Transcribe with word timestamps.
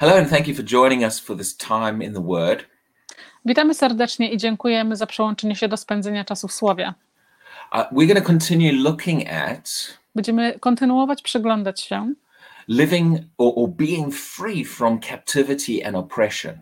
Hello, 0.00 0.14
and 0.14 0.28
thank 0.28 0.46
you 0.48 0.54
for 0.54 0.64
joining 0.64 1.04
us 1.04 1.18
for 1.20 1.36
this 1.36 1.56
time 1.56 2.04
in 2.04 2.14
the 2.14 2.22
Word. 2.22 2.64
Witamy 3.44 3.74
serdecznie 3.74 4.30
i 4.32 4.36
dziękujemy 4.36 4.96
za 4.96 5.06
przyłączenie 5.06 5.56
się 5.56 5.68
do 5.68 5.76
spędzenia 5.76 6.24
czasu 6.24 6.48
w 6.48 6.52
Słowie. 6.52 6.94
Uh, 7.72 7.78
we're 7.78 8.06
going 8.06 8.18
to 8.18 8.26
continue 8.26 8.72
looking 8.72 9.32
at 9.32 9.98
Będziemy 10.14 10.58
kontynuować 10.60 11.22
przyglądać 11.22 11.80
się 11.80 12.14
living 12.68 13.20
or, 13.38 13.52
or 13.56 13.68
being 13.68 14.14
free 14.14 14.64
from 14.64 15.00
captivity 15.00 15.86
and 15.86 15.96
oppression. 15.96 16.54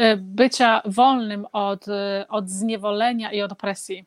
y, 0.00 0.16
bycia 0.16 0.82
wolnym 0.84 1.46
od, 1.52 1.88
y, 1.88 2.28
od 2.28 2.50
zniewolenia 2.50 3.32
i 3.32 3.42
od 3.42 3.52
opresji. 3.52 4.06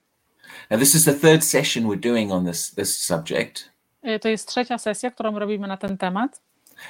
Now, 0.69 0.79
this 0.79 0.95
is 0.95 1.05
the 1.05 1.13
third 1.13 1.43
session 1.43 1.83
we're 1.83 2.09
doing 2.09 2.31
on 2.31 2.45
this, 2.45 2.75
this 2.75 2.97
subject, 2.99 3.69
Y, 4.07 4.19
To 4.19 4.29
jest 4.29 4.47
trzecia 4.47 4.77
sesja, 4.77 5.11
którą 5.11 5.39
robimy 5.39 5.67
na 5.67 5.77
ten 5.77 5.97
temat. 5.97 6.41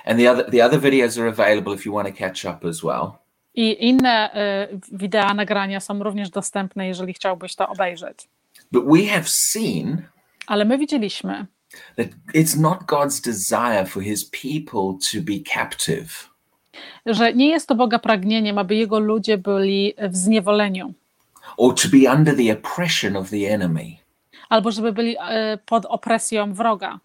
And 0.05 0.19
the 0.19 0.31
other, 0.31 0.51
the 0.51 0.65
other 0.65 0.79
videos 0.81 1.17
are 1.21 1.27
available 1.27 1.73
if 1.75 1.85
you 1.85 1.93
want 1.95 2.07
to 2.07 2.13
catch 2.13 2.45
up 2.45 2.67
as 2.69 2.83
well. 2.83 3.11
I 3.55 3.87
inne 3.87 4.29
y, 4.73 4.79
wideo, 4.91 5.33
nagrania 5.33 5.79
są 5.79 6.03
również 6.03 6.29
dostępne, 6.29 6.87
jeżeli 6.87 7.13
chciałbyś 7.13 7.55
to 7.55 7.67
obejrzeć. 7.69 8.27
But 8.71 8.85
we 8.85 9.05
have 9.07 9.23
seen 9.27 10.01
Ale 10.47 10.65
my 10.65 10.77
widzieliśmy, 10.77 11.45
that 11.97 12.07
it's 12.33 12.59
not 12.59 12.79
God's 12.85 13.21
desire 13.21 13.85
for 13.87 14.03
his 14.03 14.25
people 14.29 14.97
to 15.11 15.21
be 15.21 15.39
captive. 15.53 16.29
że 17.05 17.33
nie 17.33 17.49
jest 17.49 17.67
to 17.67 17.75
Boga 17.75 17.99
pragnieniem, 17.99 18.57
aby 18.57 18.75
Jego 18.75 18.99
ludzie 18.99 19.37
byli 19.37 19.93
w 20.09 20.15
zniewoleniu, 20.17 20.93
or 21.57 21.75
to 21.75 21.87
be 21.87 22.13
under 22.15 22.35
the 22.37 22.53
oppression 22.53 23.15
of 23.15 23.29
the 23.29 23.37
enemy. 23.53 23.97
albo 24.49 24.71
żeby 24.71 24.91
byli 24.91 25.15
y, 25.17 25.57
pod 25.65 25.85
opresją 25.85 26.53
wroga. 26.53 26.99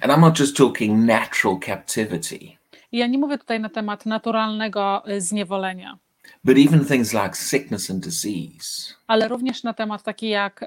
And 0.00 0.12
I'm 0.12 0.20
not 0.20 0.38
just 0.38 0.56
talking 0.56 1.06
natural 1.06 1.58
captivity, 1.58 2.58
I 2.92 2.98
ja 2.98 3.06
nie 3.06 3.18
mówię 3.18 3.38
tutaj 3.38 3.60
na 3.60 3.68
temat 3.68 4.06
naturalnego 4.06 5.02
y, 5.08 5.20
zniewolenia, 5.20 5.98
but 6.44 6.56
even 6.58 6.84
things 6.84 7.12
like 7.12 7.36
sickness 7.36 7.90
and 7.90 8.04
disease, 8.04 8.94
ale 9.06 9.28
również 9.28 9.62
na 9.62 9.74
temat 9.74 10.02
takie 10.02 10.28
jak 10.28 10.62
y, 10.62 10.66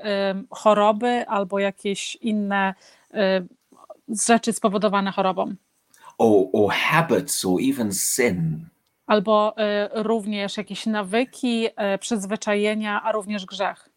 choroby 0.50 1.25
albo 1.28 1.59
jakieś 1.59 2.16
inne 2.16 2.73
y, 3.14 3.47
rzeczy 4.25 4.53
spowodowane 4.53 5.11
chorobą, 5.11 5.56
or, 6.17 6.47
or 6.53 6.72
habits, 6.72 7.45
or 7.45 7.59
even 7.72 7.94
sin. 7.94 8.66
albo 9.08 9.56
również 9.94 10.58
jakieś 10.58 10.86
nawyki, 10.86 11.67
przyzwyczajenia, 12.00 13.03
a 13.03 13.11
również 13.11 13.45
grzech. 13.45 13.89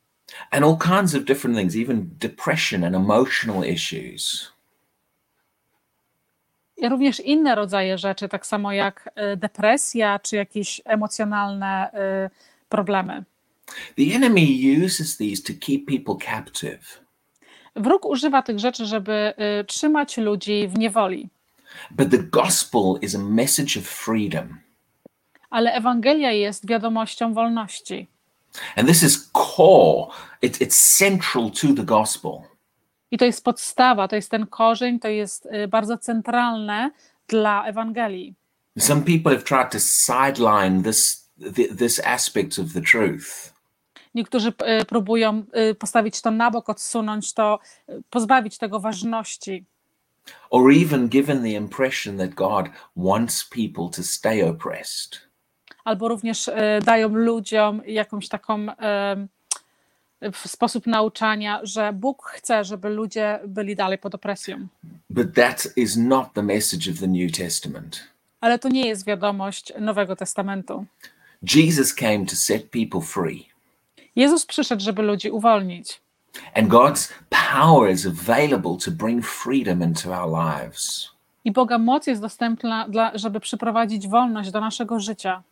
And 0.50 0.64
all 0.64 0.76
kinds 0.78 1.14
of 1.14 1.24
different 1.24 1.56
things, 1.56 1.76
even 1.76 2.10
depression 2.18 2.84
and 2.84 2.94
emotional 2.94 3.64
issues. 3.64 4.52
Również 6.88 7.20
inne 7.20 7.54
rodzaje 7.54 7.98
rzeczy, 7.98 8.28
tak 8.28 8.46
samo 8.46 8.72
jak 8.72 9.10
y, 9.32 9.36
depresja 9.36 10.18
czy 10.18 10.36
jakieś 10.36 10.80
emocjonalne 10.84 11.90
y, 12.26 12.30
problemy. 12.68 13.24
The 13.96 14.14
enemy 14.14 14.46
uses 14.86 15.16
these 15.16 15.42
to 15.42 15.52
keep 15.66 15.86
people 15.86 16.26
captive. 16.26 17.00
Wróg 17.76 18.06
używa 18.06 18.42
tych 18.42 18.58
rzeczy, 18.58 18.86
żeby 18.86 19.32
y, 19.60 19.64
trzymać 19.64 20.16
ludzi 20.16 20.68
w 20.68 20.78
niewoli. 20.78 21.28
But 21.90 22.10
the 22.10 22.18
gospel 22.18 22.98
is 23.02 23.14
a 23.14 23.18
message 23.18 23.80
of 23.80 23.86
freedom. 23.86 24.58
Ale 25.50 25.72
Ewangelia 25.72 26.32
jest 26.32 26.68
wiadomością 26.68 27.34
wolności. 27.34 28.06
And 28.76 28.88
this 28.88 29.02
is 29.02 29.30
core, 29.32 30.06
it, 30.42 30.60
it's 30.60 30.98
central 30.98 31.50
to 31.50 31.74
the 31.74 31.84
gospel. 31.84 32.49
I 33.10 33.18
to 33.18 33.24
jest 33.24 33.44
podstawa, 33.44 34.08
to 34.08 34.16
jest 34.16 34.30
ten 34.30 34.46
korzeń, 34.46 34.98
to 35.00 35.08
jest 35.08 35.46
y, 35.46 35.68
bardzo 35.68 35.98
centralne 35.98 36.90
dla 37.28 37.64
Ewangelii. 37.66 38.34
Some 38.78 39.02
people 39.02 39.32
have 39.32 39.44
tried 39.44 39.70
to 39.70 39.78
sideline 39.80 40.82
this, 40.82 41.30
th- 41.56 41.76
this 41.78 42.00
aspect 42.04 42.58
of 42.58 42.72
the 42.72 42.80
truth. 42.80 43.52
Niektórzy 44.14 44.48
y, 44.80 44.84
próbują 44.84 45.42
y, 45.70 45.74
postawić 45.74 46.22
to 46.22 46.30
na 46.30 46.50
bok, 46.50 46.68
odsunąć 46.70 47.34
to, 47.34 47.58
pozbawić 48.10 48.58
tego 48.58 48.80
ważności, 48.80 49.64
or 50.50 50.72
even 50.72 51.08
given 51.08 51.42
the 51.42 51.50
impression 51.50 52.18
that 52.18 52.30
God 52.34 52.68
wants 52.96 53.44
people 53.48 53.88
to 53.96 54.02
stay 54.02 54.48
oppressed. 54.50 55.30
albo 55.84 56.08
również 56.08 56.50
dają 56.84 57.08
ludziom 57.08 57.82
jakąś 57.86 58.28
taką 58.28 58.66
sposób 60.46 60.86
nauczania, 60.86 61.60
że 61.62 61.92
Bóg 61.92 62.26
chce, 62.26 62.64
żeby 62.64 62.88
ludzie 62.88 63.40
byli 63.46 63.76
dalej 63.76 63.98
pod 63.98 64.14
opresją. 64.14 64.66
But 65.10 65.34
that 65.34 65.68
is 65.76 65.96
not 65.96 66.32
the 66.34 66.42
message 66.42 66.90
of 66.92 67.00
the 67.00 67.06
New 67.06 67.32
Testament. 67.36 68.00
Ale 68.40 68.58
to 68.58 68.68
nie 68.68 68.88
jest 68.88 69.06
wiadomość 69.06 69.72
Nowego 69.80 70.16
Testamentu. 70.16 70.84
Jesus 71.54 71.94
came 71.94 72.26
to 72.26 72.36
set 72.36 72.70
people 72.70 73.00
free, 73.00 73.50
Jezus 74.16 74.46
przyszedł, 74.46 74.82
żeby 74.82 75.02
ludzi 75.02 75.30
uwolnić. 75.30 76.00
and 76.54 76.68
God's 76.68 77.12
power 77.52 77.90
is 77.90 78.06
available 78.06 78.76
to 78.84 78.90
bring 78.90 79.24
freedom 79.24 79.82
into 79.82 80.12
our 80.12 80.28
lives. 80.28 81.10
I 81.44 81.52
Boga 81.52 81.78
moc 81.78 82.06
jest 82.06 82.20
dostępna, 82.22 82.88
dla, 82.88 83.18
żeby 83.18 83.40
przyprowadzić 83.40 84.08
wolność 84.08 84.50
do 84.50 84.60
naszego 84.60 85.00
życia. 85.00 85.42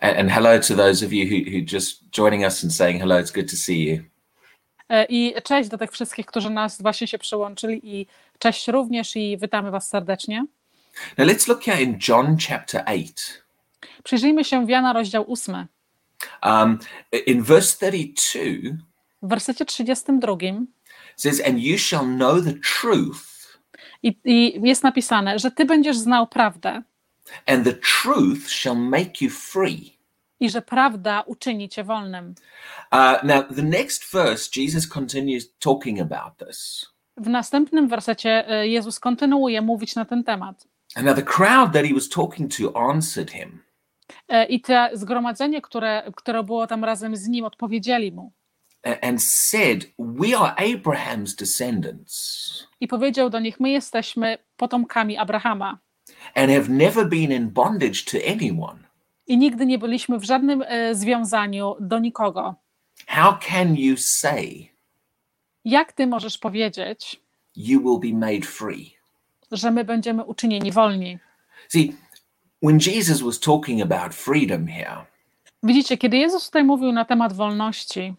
And, 0.00 0.18
and 0.18 0.30
hello 0.30 0.58
to 0.58 0.76
those 0.76 1.06
of 1.06 1.12
you 1.12 1.26
who, 1.26 1.50
who 1.50 1.64
just 1.76 2.10
joining 2.10 2.44
us 2.44 2.64
and 2.64 2.72
saying 2.72 3.00
hello. 3.00 3.20
It's 3.20 3.34
good 3.34 3.50
to 3.50 3.56
see 3.56 3.84
you. 3.88 4.02
E, 4.88 5.06
I 5.08 5.34
cześć 5.44 5.68
do 5.68 5.78
tych 5.78 5.92
wszystkich, 5.92 6.26
którzy 6.26 6.50
nas 6.50 6.82
właśnie 6.82 7.06
się 7.06 7.18
przyłączyli 7.18 7.80
i 7.82 8.06
cześć 8.38 8.68
również 8.68 9.16
i 9.16 9.38
witamy 9.38 9.70
Was 9.70 9.88
serdecznie. 9.88 10.44
Now 11.18 11.28
let's 11.28 11.48
look 11.48 11.64
here 11.64 11.82
in 11.82 11.98
John 12.08 12.36
chapter 12.48 12.82
8. 12.86 13.04
Przyjrzyjmy 14.04 14.44
się 14.44 14.66
w 14.66 14.68
Jana 14.68 14.92
rozdział 14.92 15.32
8. 15.32 15.66
Um, 16.42 16.78
in 17.26 17.42
verse 17.42 17.76
32, 17.90 18.42
W 19.22 19.28
wersecie 19.28 19.64
32 19.64 20.32
it 20.32 21.22
says, 21.22 21.40
And 21.48 21.58
you 21.58 21.78
shall 21.78 22.04
know 22.04 22.44
the 22.44 22.54
truth, 22.80 23.30
i, 24.02 24.18
i 24.24 24.60
jest 24.62 24.82
napisane, 24.82 25.38
że 25.38 25.50
Ty 25.50 25.64
będziesz 25.64 25.98
znał 25.98 26.26
prawdę 26.26 26.82
and 27.46 27.64
the 27.64 27.72
truth 28.02 28.48
shall 28.48 28.76
make 28.76 29.24
you 29.24 29.30
free. 29.30 30.00
i 30.40 30.50
że 30.50 30.62
prawda 30.62 31.20
uczyni 31.26 31.68
Cię 31.68 31.84
wolnym. 31.84 32.34
Uh, 32.92 33.22
now, 33.24 33.44
the 33.56 33.62
next 33.62 34.12
verse, 34.12 34.50
Jesus 34.60 34.88
continues 34.88 35.54
talking 35.58 36.00
about 36.00 36.48
this. 36.48 36.86
W 37.16 37.28
następnym 37.28 37.88
wersecie 37.88 38.48
e, 38.48 38.68
Jezus 38.68 39.00
kontynuuje 39.00 39.60
mówić 39.62 39.94
na 39.94 40.04
ten 40.04 40.24
temat. 40.24 40.66
And 40.94 41.06
now 41.06 41.14
the 41.16 41.22
crowd 41.22 41.72
that 41.72 41.86
he 41.86 41.94
was 41.94 42.08
talking 42.08 42.56
to 42.56 42.90
answered 42.90 43.30
him, 43.30 43.62
E, 44.28 44.44
I 44.46 44.60
to 44.60 44.88
zgromadzenie, 44.92 45.60
które, 45.62 46.02
które 46.16 46.42
było 46.44 46.66
tam 46.66 46.84
razem 46.84 47.16
z 47.16 47.28
nim, 47.28 47.44
odpowiedzieli 47.44 48.12
mu. 48.12 48.32
and 49.02 49.22
said, 49.22 49.86
We 49.98 50.38
are 50.38 50.54
Abraham's 50.56 51.36
descendants 51.36 52.66
I 52.80 52.88
powiedział 52.88 53.30
do 53.30 53.40
nich: 53.40 53.60
My 53.60 53.70
jesteśmy 53.70 54.38
potomkami 54.56 55.16
Abrahama 55.18 55.78
and 56.34 56.50
have 56.50 56.68
never 56.68 57.04
been 57.08 57.32
in 57.32 57.50
bondage 57.50 58.04
to 58.04 58.18
anyone. 58.32 58.78
i 59.26 59.38
nigdy 59.38 59.66
nie 59.66 59.78
byliśmy 59.78 60.18
w 60.18 60.24
żadnym 60.24 60.64
e, 60.66 60.94
związaniu 60.94 61.76
do 61.80 61.98
nikogo. 61.98 62.54
How 63.06 63.34
can 63.48 63.76
you 63.76 63.96
say 63.96 64.68
Jak 65.64 65.92
ty 65.92 66.06
możesz 66.06 66.38
powiedzieć, 66.38 67.20
you 67.56 67.80
will 67.80 68.12
be 68.12 68.18
made 68.26 68.46
free? 68.46 68.94
że 69.52 69.70
my 69.70 69.84
będziemy 69.84 70.24
uczynieni 70.24 70.72
wolni? 70.72 71.18
See, 71.68 71.92
when 72.62 72.78
Jesus 72.86 73.20
was 73.20 73.40
talking 73.40 73.82
about 73.92 74.14
freedom 74.14 74.66
here, 74.66 75.04
Widzicie, 75.62 75.98
kiedy 75.98 76.16
Jezus 76.16 76.46
tutaj 76.46 76.64
mówił 76.64 76.92
na 76.92 77.04
temat 77.04 77.32
wolności, 77.32 78.14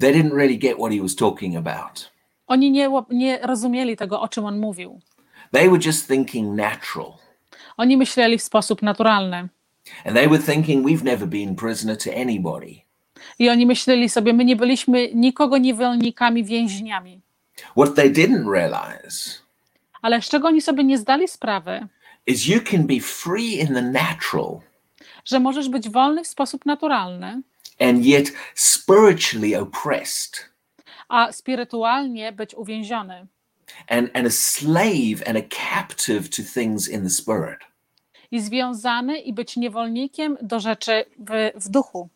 they 0.00 0.12
didn't 0.12 0.34
really 0.34 0.58
get 0.58 0.76
what 0.76 0.92
he 0.92 1.00
was 1.02 1.16
talking 1.16 1.56
about. 1.56 2.10
oni 2.46 2.70
nie, 2.70 2.90
nie 3.10 3.38
rozumieli 3.38 3.96
tego, 3.96 4.20
o 4.20 4.28
czym 4.28 4.44
on 4.44 4.58
mówił. 4.60 5.00
They 5.52 5.68
were 5.70 5.80
just 5.86 6.08
thinking 6.08 6.56
natural. 6.56 7.12
Oni 7.76 7.96
myśleli 7.96 8.38
w 8.38 8.42
sposób 8.42 8.82
naturalny. 8.82 9.48
And 10.04 10.14
they 10.14 10.28
were 10.28 10.42
thinking, 10.42 10.86
We've 10.86 11.04
never 11.04 11.28
been 11.28 11.54
prisoner 11.54 11.98
to 11.98 12.10
anybody. 12.10 12.82
I 13.38 13.48
oni 13.48 13.66
myśleli 13.66 14.08
sobie, 14.08 14.32
my 14.32 14.44
nie 14.44 14.56
byliśmy 14.56 15.08
nikogo 15.14 15.58
niewolnikami, 15.58 16.44
więźniami. 16.44 17.20
What 17.76 17.94
they 17.94 18.10
didn't 18.10 18.52
realize 18.52 19.38
Ale 20.02 20.22
z 20.22 20.28
czego 20.28 20.48
oni 20.48 20.60
sobie 20.60 20.84
nie 20.84 20.98
zdali 20.98 21.28
sprawy, 21.28 21.86
is 22.26 22.46
you 22.46 22.60
can 22.70 22.86
be 22.86 23.00
free 23.00 23.60
in 23.60 23.66
the 23.66 23.82
natural 23.82 24.60
że 25.24 25.40
możesz 25.40 25.68
być 25.68 25.88
wolny 25.88 26.24
w 26.24 26.26
sposób 26.26 26.66
naturalny, 26.66 27.42
and 27.80 28.06
yet 28.06 28.32
spiritually 28.54 29.60
oppressed 29.60 30.52
a 31.08 31.32
spirytualnie 31.32 32.32
być 32.32 32.54
uwięziony 32.54 33.26
and, 33.88 34.10
and 34.14 34.26
a 34.26 34.30
slave 34.30 35.22
and 35.26 35.36
a 35.36 35.42
captive 35.42 36.28
to 36.28 36.42
things 36.54 36.88
in 36.88 37.02
the 37.02 37.10
spirit. 37.10 37.58
i 38.30 38.40
związany 38.40 39.18
i 39.18 39.32
być 39.32 39.56
niewolnikiem 39.56 40.36
do 40.42 40.60
rzeczy 40.60 41.04
w, 41.18 41.50
w 41.64 41.68
duchu. 41.68 42.08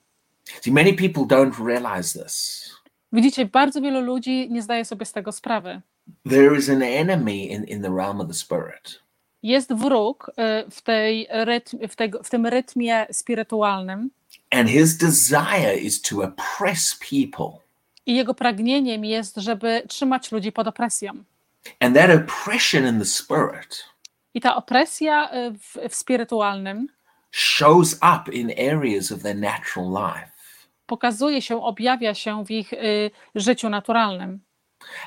See, 0.63 0.73
many 0.73 0.93
people 0.93 1.23
don't 1.23 1.67
realize 1.67 2.25
this. 2.25 2.65
Widzicie, 3.13 3.47
bardzo 3.47 3.81
wielu 3.81 4.01
ludzi 4.01 4.49
nie 4.51 4.63
zdaje 4.63 4.85
sobie 4.85 5.07
z 5.07 5.13
tego 5.13 5.33
sprawy. 5.33 5.81
There 6.31 6.59
is 6.59 6.69
an 6.69 6.83
enemy 6.83 7.37
in, 7.37 7.65
in 7.65 7.83
the 7.83 7.97
realm 7.97 8.21
of 8.21 8.29
the 8.29 8.35
spirit. 8.35 9.03
Jest 9.43 9.73
wróg 9.75 10.29
y, 10.29 10.71
w, 10.71 10.83
tej 10.83 11.27
rytm, 11.31 11.89
w, 11.89 11.97
tego, 11.97 12.23
w 12.23 12.31
tym 12.31 12.47
rytmie 12.47 13.07
spirytualnym 13.13 14.11
and 14.51 14.69
his 14.69 14.97
desire 14.99 15.75
is 15.75 16.03
to 16.03 16.23
oppress 16.23 16.95
people. 17.11 17.61
i 18.07 18.17
jego 18.17 18.35
pragnieniem 18.35 19.05
jest, 19.05 19.37
żeby 19.37 19.83
trzymać 19.89 20.33
ludzi 20.33 20.53
pod 20.53 20.69
opresją. 20.69 21.13
And 21.81 21.97
that 21.97 22.11
oppression 22.11 22.87
in 22.87 22.99
the 22.99 23.05
spirit 23.05 23.85
I 24.35 24.41
ta 24.41 24.57
opresja 24.57 25.31
y, 25.35 25.51
w, 25.59 25.77
w 25.89 25.95
spirytualnym 25.95 26.87
shows 27.31 27.95
up 27.95 28.33
in 28.33 28.51
areas 28.51 29.13
of 29.13 29.23
their 29.23 29.37
natural 29.37 29.91
life. 29.91 30.31
pokazuje 30.87 31.43
się, 31.43 31.63
objawia 31.63 32.15
się 32.15 32.45
w 32.45 32.51
ich 32.51 32.73
y, 32.73 33.11
życiu 33.35 33.69
naturalnym. 33.69 34.41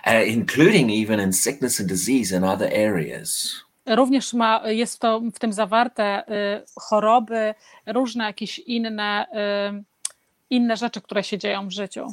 uh, 0.08 0.28
including 0.28 0.92
even 0.92 1.20
in 1.20 1.34
sickness 1.34 1.80
and 1.80 1.90
disease 1.90 2.36
and 2.38 2.46
other 2.46 2.68
areas. 2.74 3.56
Również 3.86 4.34
ma, 4.34 4.62
jest 4.70 5.00
to 5.00 5.20
w 5.20 5.40
tym 5.40 5.54
zawarte 5.54 6.24
y, 6.30 6.64
choroby, 6.76 7.54
różne 7.86 8.24
jakieś 8.24 8.60
inne, 8.60 9.26
y, 9.80 9.84
inne 10.50 10.78
rzeczy, 10.78 11.02
które 11.02 11.24
się 11.24 11.38
dzieją 11.38 11.68
w 11.68 11.72
życiu. 11.72 12.08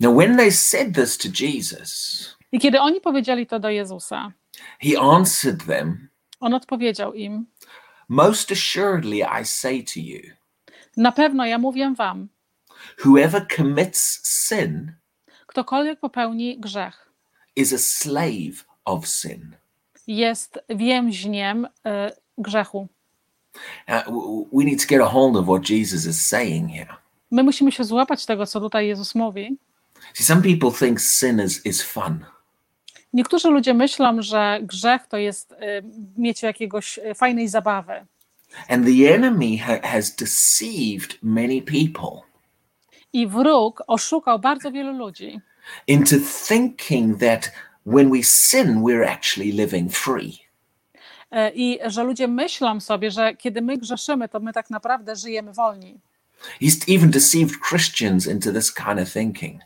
Now, 0.00 0.16
when 0.16 0.36
they 0.36 0.52
said 0.52 0.94
this 0.94 1.18
to 1.18 1.28
Jesus, 1.44 2.35
I 2.56 2.60
kiedy 2.60 2.80
oni 2.80 3.00
powiedzieli 3.00 3.46
to 3.46 3.58
do 3.58 3.68
Jezusa, 3.68 4.32
he 4.80 5.00
answered 5.00 5.66
them, 5.66 6.08
on 6.40 6.54
odpowiedział 6.54 7.14
im: 7.14 7.46
Most 8.08 8.52
assuredly, 8.52 9.20
I 9.42 9.44
say 9.44 9.82
to 9.82 10.00
you, 10.00 10.20
Na 10.96 11.12
pewno 11.12 11.46
ja 11.46 11.58
mówię 11.58 11.94
wam, 11.96 12.28
whoever 13.04 13.46
commits 13.56 14.20
sin 14.24 14.92
ktokolwiek 15.46 16.00
popełni 16.00 16.58
grzech, 16.60 17.12
is 17.56 17.72
a 17.72 17.78
slave 17.78 18.64
of 18.84 19.08
sin. 19.08 19.56
jest 20.06 20.58
więźniem 20.68 21.64
y, 21.64 21.68
grzechu. 22.38 22.88
Now, 23.88 24.02
we 24.52 24.64
need 24.64 24.80
to 24.82 24.86
get 24.88 25.00
a 25.02 25.06
hold 25.06 25.36
of 25.36 25.46
what 25.46 25.70
Jesus 25.70 26.06
is 26.06 26.26
saying 26.26 26.70
here. 26.70 26.96
My 27.30 27.42
musimy 27.42 27.72
się 27.72 27.84
złapać 27.84 28.26
tego, 28.26 28.46
co 28.46 28.60
tutaj 28.60 28.86
Jezus 28.86 29.14
mówi. 29.14 29.58
See, 30.14 30.24
some 30.24 30.42
people 30.42 30.70
think 30.86 31.00
sin 31.00 31.40
is, 31.40 31.66
is 31.66 31.82
fun. 31.82 32.24
Niektórzy 33.16 33.48
ludzie 33.48 33.74
myślą, 33.74 34.22
że 34.22 34.58
grzech 34.62 35.06
to 35.06 35.16
jest 35.16 35.52
y, 35.52 35.56
mieć 36.16 36.42
jakiegoś 36.42 36.98
y, 36.98 37.14
fajnej 37.14 37.48
zabawy. 37.48 38.06
And 38.68 38.86
the 38.86 39.14
enemy 39.14 39.58
ha- 39.58 39.88
has 39.88 40.16
deceived 40.16 41.18
many 41.22 41.62
people 41.62 42.26
I 43.12 43.26
wróg 43.26 43.82
oszukał 43.86 44.38
bardzo 44.38 44.72
wielu 44.72 44.92
ludzi, 44.92 45.40
into 45.86 46.16
thinking 46.48 47.20
that 47.20 47.52
when 47.86 48.10
we 48.10 48.22
sin, 48.22 48.82
we're 48.82 49.10
actually 49.10 49.52
living 49.52 49.92
free. 49.92 50.38
E, 51.30 51.50
I 51.54 51.78
że 51.86 52.04
ludzie 52.04 52.28
myślą 52.28 52.80
sobie, 52.80 53.10
że 53.10 53.36
kiedy 53.36 53.62
my 53.62 53.78
grzeszymy, 53.78 54.28
to 54.28 54.40
my 54.40 54.52
tak 54.52 54.70
naprawdę 54.70 55.16
żyjemy 55.16 55.52
wolni. 55.52 56.00
He's 56.62 56.96
even 56.96 57.10
deceived 57.10 57.54
Christians 57.68 58.26
into 58.26 58.52
this 58.52 58.74
kind 58.74 59.00
of 59.00 59.12
thinking. 59.12 59.60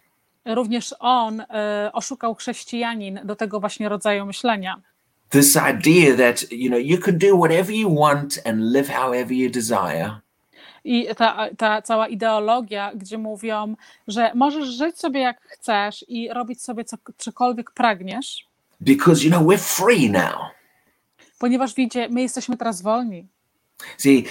Również 0.44 0.94
on 0.98 1.40
e, 1.40 1.90
oszukał 1.92 2.34
chrześcijanin 2.34 3.20
do 3.24 3.36
tego 3.36 3.60
właśnie 3.60 3.88
rodzaju 3.88 4.26
myślenia. 4.26 4.80
This 5.30 5.56
idea 5.56 6.16
that, 6.16 6.52
you 6.52 6.68
know, 6.68 6.80
you 6.82 6.98
can 6.98 7.18
do 7.18 7.36
whatever 7.36 7.74
you 7.74 7.94
want 7.94 8.40
and 8.44 8.60
live 8.60 8.88
however 8.88 9.32
you 9.32 9.50
desire, 9.50 10.20
I 10.84 11.06
ta, 11.16 11.48
ta 11.58 11.82
cała 11.82 12.08
ideologia, 12.08 12.92
gdzie 12.94 13.18
mówią, 13.18 13.76
że 14.08 14.32
możesz 14.34 14.68
żyć 14.68 14.98
sobie 14.98 15.20
jak 15.20 15.40
chcesz 15.42 16.04
i 16.08 16.28
robić 16.28 16.62
sobie 16.62 16.84
co, 16.84 16.96
cokolwiek 17.16 17.70
pragniesz, 17.70 18.46
because, 18.80 19.24
you 19.24 19.30
know, 19.30 19.42
we're 19.42 19.76
free 19.76 20.10
now. 20.10 20.50
ponieważ 21.38 21.74
wiecie, 21.74 22.08
my 22.08 22.22
jesteśmy 22.22 22.56
teraz 22.56 22.82
wolni. 22.82 23.28
See, 23.98 24.24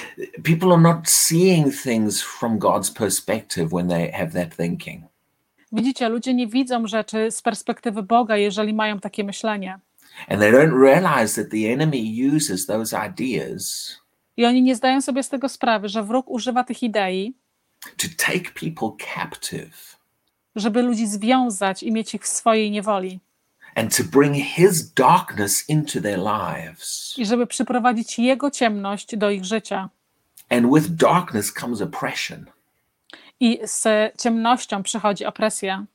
people 0.43 0.71
are 0.71 0.81
not 0.81 1.09
seeing 1.09 1.73
things 1.83 2.21
from 2.21 2.59
God's 2.59 2.93
perspective 2.93 3.69
when 3.69 3.87
they 3.87 4.11
have 4.11 4.31
that 4.31 4.55
thinking. 4.55 5.08
Widzicie, 5.71 6.09
ludzie 6.09 6.33
nie 6.33 6.47
widzą 6.47 6.87
rzeczy 6.87 7.31
z 7.31 7.41
perspektywy 7.41 8.03
Boga, 8.03 8.37
jeżeli 8.37 8.73
mają 8.73 8.99
takie 8.99 9.23
myślenie. 9.23 9.79
And 10.27 10.39
they 10.39 10.51
don't 10.51 10.81
realize 10.83 11.43
that 11.43 11.51
the 11.51 11.73
enemy 11.73 11.97
uses 12.35 12.65
those 12.65 13.07
ideas 13.07 13.95
I 14.37 14.45
oni 14.45 14.61
nie 14.61 14.75
zdają 14.75 15.01
sobie 15.01 15.23
z 15.23 15.29
tego 15.29 15.49
sprawy, 15.49 15.89
że 15.89 16.03
wróg 16.03 16.29
używa 16.29 16.63
tych 16.63 16.83
idei, 16.83 17.33
to 17.97 18.07
take 18.17 18.51
people 18.51 18.89
captive 19.15 19.99
żeby 20.55 20.81
ludzi 20.81 21.07
związać 21.07 21.83
i 21.83 21.91
mieć 21.91 22.15
ich 22.15 22.23
w 22.23 22.27
swojej 22.27 22.71
niewoli. 22.71 23.19
and 23.75 23.97
to 23.97 24.03
bring 24.03 24.35
his 24.35 24.93
darkness 24.93 25.69
into 25.69 26.01
their 26.01 26.19
lives. 26.19 27.13
I 27.17 27.25
żeby 27.25 27.47
przyprowadzić 27.47 28.19
jego 28.19 28.51
ciemność 28.51 29.17
do 29.17 29.29
ich 29.29 29.45
życia. 29.45 29.89
And 30.49 30.73
with 30.73 30.87
darkness 30.89 31.53
comes 31.53 31.81
oppression. 31.81 32.45
I 33.39 33.59
z 33.63 33.83
ciemnością 34.21 34.83
przychodzi 34.83 35.25
opresja. 35.25 35.85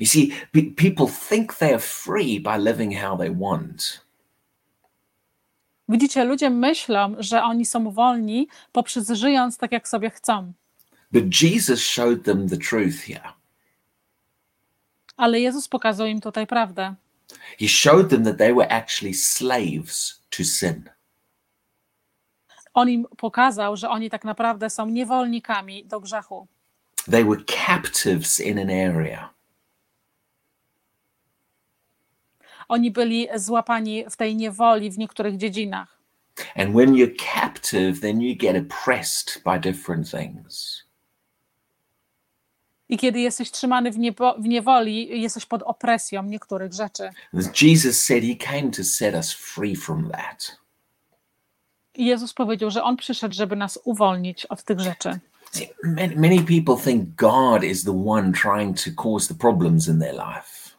You 0.00 0.06
see, 0.06 0.32
pe- 0.52 0.74
people 0.76 1.06
think 1.28 1.54
they 1.54 1.68
are 1.68 1.78
free 1.78 2.40
by 2.40 2.58
living 2.58 2.96
how 2.96 3.18
they 3.18 3.30
want. 3.30 4.04
Widzicie, 5.88 6.24
ludzie 6.24 6.50
myślą, 6.50 7.14
że 7.18 7.42
oni 7.42 7.66
są 7.66 7.90
wolni 7.90 8.48
poprzez 8.72 9.10
żyjąc 9.10 9.58
tak, 9.58 9.72
jak 9.72 9.88
sobie 9.88 10.10
chcą. 10.10 10.52
But 11.12 11.42
Jesus 11.42 11.80
showed 11.80 12.24
them 12.24 12.48
the 12.48 12.56
truth 12.56 12.96
here. 13.06 13.32
Ale 15.16 15.40
Jezus 15.40 15.68
pokazał 15.68 16.06
im 16.06 16.20
tutaj 16.20 16.46
prawdę. 16.46 16.94
He 17.60 17.68
showed 17.68 18.10
them 18.10 18.24
that 18.24 18.38
they 18.38 18.54
were 18.54 18.68
actually 18.72 19.14
slaves 19.14 20.22
to 20.30 20.44
sin. 20.44 20.90
On 22.74 22.88
im 22.88 23.06
pokazał, 23.16 23.76
że 23.76 23.88
oni 23.88 24.10
tak 24.10 24.24
naprawdę 24.24 24.70
są 24.70 24.86
niewolnikami 24.86 25.84
do 25.86 26.00
grzechu. 26.00 26.46
They 27.10 27.24
were 27.24 27.44
captives 27.44 28.40
in 28.40 28.58
an 28.58 28.70
area. 28.70 29.30
Oni 32.68 32.90
byli 32.90 33.28
złapani 33.36 34.04
w 34.10 34.16
tej 34.16 34.36
niewoli 34.36 34.90
w 34.90 34.98
niektórych 34.98 35.36
dziedzinach. 35.36 36.00
And 36.56 36.74
when 36.74 36.94
you're 36.94 37.16
captive, 37.34 38.00
then 38.00 38.20
you 38.20 38.34
get 38.36 38.56
oppressed 38.56 39.42
by 39.44 39.60
different 39.60 40.10
things. 40.10 40.84
I 42.88 42.98
kiedy 42.98 43.20
jesteś 43.20 43.50
trzymany 43.50 43.90
w, 43.90 43.98
niebo, 43.98 44.34
w 44.38 44.44
niewoli, 44.44 45.22
jesteś 45.22 45.46
pod 45.46 45.62
opresją 45.62 46.22
niektórych 46.22 46.72
rzeczy. 46.72 47.10
Jesus 47.62 48.04
said, 48.04 48.24
He 48.24 48.36
came 48.36 48.70
to 48.70 48.84
set 48.84 49.14
us 49.14 49.32
free 49.32 49.76
from 49.76 50.10
that. 50.10 50.58
Jezus 51.96 52.32
powiedział, 52.32 52.70
że 52.70 52.82
On 52.82 52.96
przyszedł, 52.96 53.34
żeby 53.34 53.56
nas 53.56 53.78
uwolnić 53.84 54.46
od 54.46 54.62
tych 54.62 54.80
rzeczy. 54.80 55.18
See, 55.54 55.70
many, 55.82 56.16
many 56.16 56.40
people 56.42 56.76
think 56.84 57.16
God 57.16 57.64
is 57.64 57.84
the 57.84 57.92
one 57.92 58.32
trying 58.32 58.74
to 58.84 58.90
cause 59.02 59.28
the 59.28 59.34
problems 59.34 59.88
in 59.88 59.98
their 59.98 60.14
life. 60.14 60.70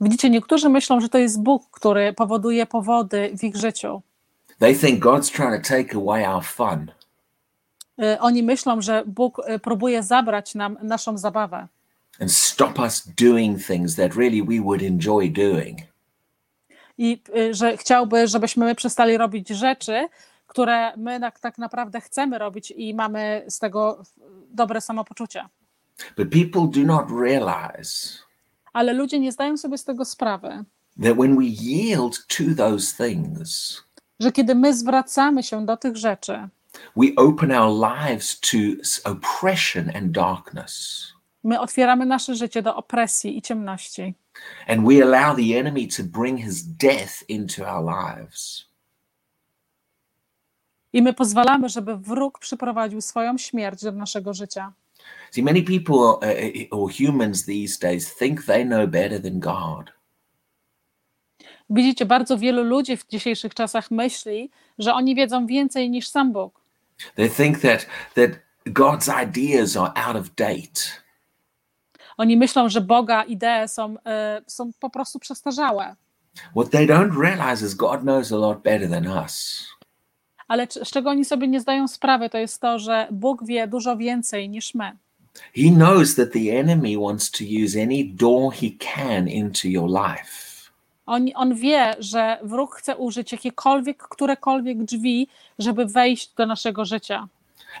Widzicie, 0.00 0.30
niektórzy 0.30 0.68
myślą, 0.68 1.00
że 1.00 1.08
to 1.08 1.18
jest 1.18 1.42
Bóg, 1.42 1.62
który 1.70 2.12
powoduje 2.12 2.66
powody 2.66 3.30
w 3.38 3.44
ich 3.44 3.56
życiu. 3.56 4.02
They 4.58 4.74
think 4.74 5.00
God's 5.04 5.30
trying 5.32 5.62
to 5.62 5.68
take 5.68 5.96
away 5.96 6.26
our 6.26 6.44
fun. 6.44 6.90
Y, 8.02 8.20
Oni 8.20 8.42
myślą, 8.42 8.80
że 8.82 9.02
Bóg 9.06 9.48
y, 9.48 9.58
próbuje 9.58 10.02
zabrać 10.02 10.54
nam 10.54 10.78
naszą 10.82 11.18
zabawę 11.18 11.68
and 12.20 12.32
stop 12.32 12.78
us 12.78 13.08
doing 13.16 13.58
things 13.66 13.96
that 13.96 14.16
really 14.16 14.42
we 14.42 14.60
would 14.60 14.82
enjoy 14.82 15.28
doing. 15.30 15.78
i 16.98 17.22
y, 17.36 17.54
że 17.54 17.76
chciałby, 17.76 18.26
żebyśmy 18.26 18.64
my 18.64 18.74
przestali 18.74 19.16
robić 19.18 19.48
rzeczy, 19.48 20.08
które 20.48 20.96
my 20.96 21.20
tak, 21.20 21.40
tak 21.40 21.58
naprawdę 21.58 22.00
chcemy 22.00 22.38
robić 22.38 22.70
i 22.76 22.94
mamy 22.94 23.44
z 23.48 23.58
tego 23.58 24.02
dobre 24.50 24.80
samopoczucie. 24.80 25.48
But 26.16 26.28
people 26.30 26.82
do 26.82 26.86
not 26.86 27.10
realize 27.20 28.18
Ale 28.72 28.92
ludzie 28.92 29.20
nie 29.20 29.32
zdają 29.32 29.56
sobie 29.56 29.78
z 29.78 29.84
tego 29.84 30.04
sprawy, 30.04 30.64
that 31.02 31.16
when 31.16 31.36
we 31.36 31.44
yield 31.44 32.26
to 32.26 32.44
those 32.56 33.04
things, 33.04 33.82
że 34.20 34.32
kiedy 34.32 34.54
my 34.54 34.74
zwracamy 34.74 35.42
się 35.42 35.66
do 35.66 35.76
tych 35.76 35.96
rzeczy, 35.96 36.48
we 36.96 37.06
open 37.16 37.52
our 37.52 37.90
lives 37.90 38.40
to 38.40 38.56
oppression 39.10 39.90
and 39.96 40.10
darkness. 40.10 41.04
my 41.44 41.60
otwieramy 41.60 42.06
nasze 42.06 42.34
życie 42.34 42.62
do 42.62 42.76
opresji 42.76 43.38
i 43.38 43.42
ciemności. 43.42 44.14
And 44.68 44.86
we 44.88 45.02
allow 45.02 45.36
the 45.36 45.58
enemy 45.58 45.88
to 45.96 46.02
bring 46.04 46.40
his 46.40 46.62
death 46.62 47.24
into 47.28 47.66
our 47.66 47.84
lives. 47.84 48.67
I 50.92 51.02
my 51.02 51.12
pozwalamy, 51.12 51.68
żeby 51.68 51.96
wróg 51.96 52.38
przyprowadził 52.38 53.00
swoją 53.00 53.38
śmierć 53.38 53.82
do 53.82 53.92
naszego 53.92 54.34
życia. 54.34 54.72
See, 55.30 55.42
many 55.42 55.62
people 55.62 55.96
uh, 55.96 56.78
or 56.80 56.92
humans 56.92 57.44
these 57.44 57.78
days 57.78 58.16
think 58.16 58.44
they 58.44 58.64
know 58.64 58.86
better 58.86 59.22
than 59.22 59.40
God. 59.40 59.92
Widzicie, 61.70 62.06
bardzo 62.06 62.38
wielu 62.38 62.64
ludzi 62.64 62.96
w 62.96 63.06
dzisiejszych 63.06 63.54
czasach 63.54 63.90
myśli, 63.90 64.50
że 64.78 64.94
oni 64.94 65.14
wiedzą 65.14 65.46
więcej 65.46 65.90
niż 65.90 66.08
sam 66.08 66.32
Bóg. 66.32 66.60
They 67.14 67.30
think 67.30 67.60
that 67.60 67.86
that 68.14 68.30
God's 68.66 69.08
ideas 69.24 69.76
are 69.76 69.92
out 69.94 70.16
of 70.16 70.34
date. 70.34 70.80
Oni 72.16 72.36
myślą, 72.36 72.68
że 72.68 72.80
Boga 72.80 73.22
idee 73.22 73.68
są, 73.68 73.94
e, 74.06 74.42
są 74.46 74.70
po 74.80 74.90
prostu 74.90 75.18
przestarzałe. 75.18 75.96
What 76.56 76.70
they 76.70 76.86
don't 76.86 77.20
realize 77.20 77.66
is 77.66 77.74
God 77.74 78.00
knows 78.00 78.32
a 78.32 78.36
lot 78.36 78.62
better 78.62 78.90
than 78.90 79.06
us. 79.06 79.64
Ale 80.48 80.66
z 80.66 80.90
czego 80.90 81.10
oni 81.10 81.24
sobie 81.24 81.48
nie 81.48 81.60
zdają 81.60 81.88
sprawy, 81.88 82.30
to 82.30 82.38
jest 82.38 82.60
to, 82.60 82.78
że 82.78 83.08
Bóg 83.10 83.46
wie 83.46 83.68
dużo 83.68 83.96
więcej 83.96 84.48
niż 84.48 84.74
my. 84.74 84.96
He 85.54 85.70
knows 85.70 86.14
that 86.14 86.32
the 86.32 86.58
enemy 86.60 86.96
wants 86.96 87.30
to 87.30 87.44
use 87.64 87.82
any 87.82 88.04
door 88.04 88.52
he 88.52 88.70
can 88.78 89.28
into 89.28 89.68
your 89.68 89.88
life. 89.90 90.48
On, 91.06 91.26
on 91.34 91.54
wie, 91.54 91.96
że 91.98 92.38
wróg 92.42 92.74
chce 92.74 92.96
użyć 92.96 93.32
jakiekolwiek, 93.32 94.02
którekolwiek 94.02 94.84
drzwi, 94.84 95.28
żeby 95.58 95.86
wejść 95.86 96.34
do 96.34 96.46
naszego 96.46 96.84
życia. 96.84 97.28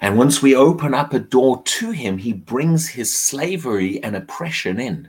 And 0.00 0.20
once 0.20 0.40
we 0.40 0.58
open 0.58 0.94
up 0.94 1.16
a 1.16 1.18
door 1.18 1.62
to 1.64 1.92
him, 1.92 2.18
he 2.18 2.34
brings 2.34 2.88
his 2.88 3.18
slavery 3.18 4.00
and 4.02 4.16
oppression 4.16 4.80
in. 4.80 5.08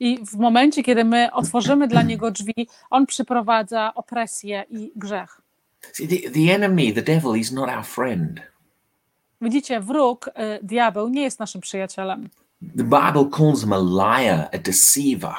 I 0.00 0.18
w 0.26 0.34
momencie, 0.34 0.82
kiedy 0.82 1.04
my 1.04 1.32
otworzymy 1.32 1.88
dla 1.88 2.02
niego 2.02 2.30
drzwi, 2.30 2.68
on 2.90 3.06
przyprowadza 3.06 3.92
opresję 3.94 4.64
i 4.70 4.92
grzech. 4.96 5.40
See, 5.92 6.06
the, 6.06 6.30
the 6.30 6.50
enemy, 6.54 6.92
the 6.92 7.02
devil, 7.02 7.32
he's 7.32 7.52
not 7.52 7.68
our 7.68 7.84
friend. 7.84 8.40
Widzicie, 9.40 9.80
wróg, 9.80 10.28
y, 10.28 10.58
diabeł, 10.62 11.08
nie 11.08 11.22
jest 11.22 11.38
naszym 11.38 11.60
przyjacielem. 11.60 12.28
The 12.76 12.84
Bible 12.84 13.30
calls 13.38 13.62
him 13.62 13.72
a 13.72 13.78
liar, 13.78 14.48
a 14.52 14.58
deceiver. 14.58 15.34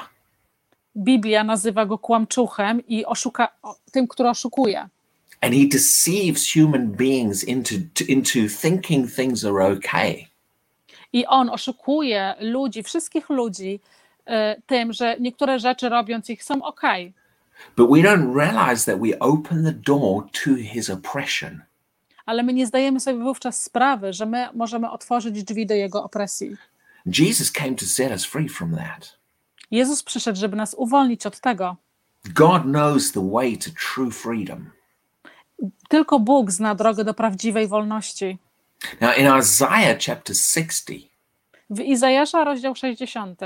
Biblia 0.96 1.44
nazywa 1.44 1.86
go 1.86 1.98
kłamczuchem 1.98 2.88
i 2.88 3.06
oszuka, 3.06 3.48
o- 3.64 3.76
tym, 3.92 4.08
który 4.08 4.30
oszukuje. 4.30 4.90
And 5.42 5.54
he 5.54 5.68
deceives 5.68 6.54
human 6.54 6.88
beings 6.88 7.44
into, 7.44 7.76
to, 7.94 8.04
into 8.08 8.40
thinking 8.62 9.12
things 9.12 9.46
are 9.46 9.66
okay. 9.74 10.28
I 11.14 11.26
on 11.26 11.50
oszukuje 11.50 12.36
ludzi, 12.40 12.84
wszystkich 12.84 13.30
ludzi, 13.30 13.80
y, 14.28 14.62
tym, 14.68 14.94
że 14.94 15.16
niektóre 15.20 15.60
rzeczy 15.60 15.90
robiąc 15.90 16.30
ich 16.30 16.44
są 16.44 16.64
ok. 16.64 16.82
But 17.78 17.90
we 17.90 18.02
don't 18.02 18.34
realize 18.34 18.86
that 18.86 19.00
we 19.00 19.20
open 19.20 19.64
the 19.64 19.72
door 19.72 20.24
to 20.44 20.56
his 20.56 20.90
oppression. 20.90 21.62
Ale 22.26 22.44
my 22.44 22.54
nie 22.54 22.68
zdajemy 22.68 23.00
sobie 23.00 23.24
wówczas 23.24 23.64
sprawy, 23.64 24.14
że 24.14 24.26
my 24.26 24.50
możemy 24.54 24.90
otworzyć 24.90 25.44
drzwi 25.44 25.66
do 25.66 25.74
jego 25.74 26.04
opresji. 26.04 26.58
Jesus 27.06 27.52
came 27.52 27.76
to 27.76 27.86
set 27.86 28.12
us 28.12 28.26
free 28.26 28.50
from 28.50 28.76
that. 28.76 29.18
Jezus 29.72 30.04
przyszedł, 30.04 30.40
żeby 30.40 30.56
nas 30.56 30.74
uwolnić 30.74 31.26
od 31.26 31.40
tego. 31.40 31.76
God 32.34 32.64
knows 32.64 33.12
the 33.12 33.30
way 33.32 33.58
to 33.58 33.72
true 33.72 34.12
freedom. 34.12 34.72
Tylko 35.90 36.20
Bóg 36.20 36.52
zna 36.52 36.76
drogę 36.76 37.04
do 37.04 37.14
prawdziwej 37.14 37.68
wolności. 37.68 38.38
Now, 39.02 39.18
in 39.18 39.28
Isaiah 39.40 39.98
chapter 40.06 40.36
60, 40.36 41.12
W 41.70 41.80
Izajasza, 41.80 42.44
rozdział 42.44 42.76
60, 42.76 43.42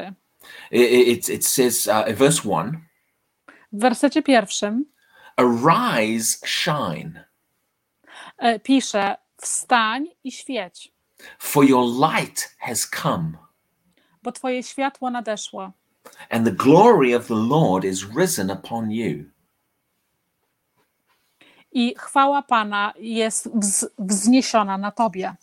it, 0.71 1.07
it, 1.07 1.29
it 1.29 1.47
says, 1.47 1.87
uh, 1.87 2.15
verse 2.15 2.41
1 2.49 2.81
w 3.71 3.79
wersecie 3.79 4.23
pierwszym 4.23 4.85
Arise, 5.37 6.37
shine, 6.45 7.25
e, 8.37 8.59
pisze: 8.59 9.17
Wstań 9.37 10.07
i 10.23 10.31
świeć, 10.31 10.93
for 11.39 11.65
your 11.65 12.11
light 12.11 12.55
has 12.59 12.89
come, 12.89 13.31
bo 14.23 14.31
Twoje 14.31 14.63
światło 14.63 15.09
nadeszło, 15.09 15.71
and 16.29 16.45
the 16.45 16.51
glory 16.51 17.15
of 17.17 17.27
the 17.27 17.35
Lord 17.35 17.85
is 17.85 18.05
risen 18.17 18.51
upon 18.51 18.91
you. 18.91 19.35
i 21.75 21.95
chwała 21.97 22.41
Pana 22.41 22.93
jest 22.99 23.49
wz, 23.53 23.85
wzniesiona 23.99 24.77
na 24.77 24.91
Tobie. 24.91 25.35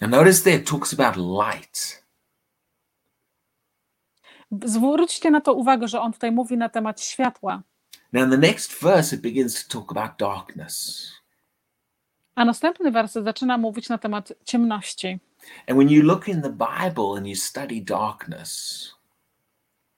Now, 0.00 0.10
notice 0.10 0.42
there 0.42 0.56
it 0.56 0.70
talks 0.70 1.00
about 1.00 1.16
light. 1.16 2.05
Zwróćcie 4.64 5.30
na 5.30 5.40
to 5.40 5.54
uwagę, 5.54 5.88
że 5.88 6.00
on 6.00 6.12
tutaj 6.12 6.32
mówi 6.32 6.56
na 6.56 6.68
temat 6.68 7.00
światła. 7.00 7.62
Now, 8.12 8.30
the 8.30 8.38
next 8.38 8.82
verse, 8.82 9.16
it 9.16 9.22
begins 9.22 9.66
to 9.66 9.80
talk 9.80 9.90
about 9.90 10.18
darkness. 10.18 11.12
A 12.34 12.44
następny 12.44 12.90
werset 12.90 13.24
zaczyna 13.24 13.58
mówić 13.58 13.88
na 13.88 13.98
temat 13.98 14.32
ciemności. 14.44 15.18
And 15.68 15.78
when 15.78 15.88
you 15.88 16.02
look 16.02 16.28
in 16.28 16.42
the 16.42 16.50
Bible 16.50 17.16
and 17.16 17.26
you 17.26 17.36
study 17.36 17.80
darkness, 17.80 18.96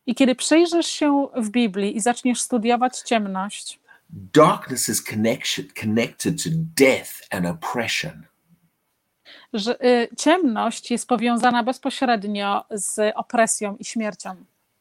I 0.07 0.15
kiedy 0.15 0.35
przyjrzysz 0.35 0.87
się 0.87 1.29
w 1.37 1.51
Biblii 1.51 1.97
i 1.97 2.01
zaczniesz 2.01 2.41
studiować 2.41 2.99
ciemność, 2.99 3.81
darkness 4.11 4.89
is 4.89 5.03
connection, 5.03 5.67
connected 5.81 6.43
to 6.43 6.51
death 6.53 7.11
and 7.31 7.47
oppression. 7.47 8.28
Że 9.53 9.85
y, 9.85 10.09
ciemność 10.17 10.91
jest 10.91 11.09
powiązana 11.09 11.63
bezpośrednio 11.63 12.65
z 12.71 13.15
opresją 13.17 13.77
i 13.77 13.85
śmiercią. 13.85 14.35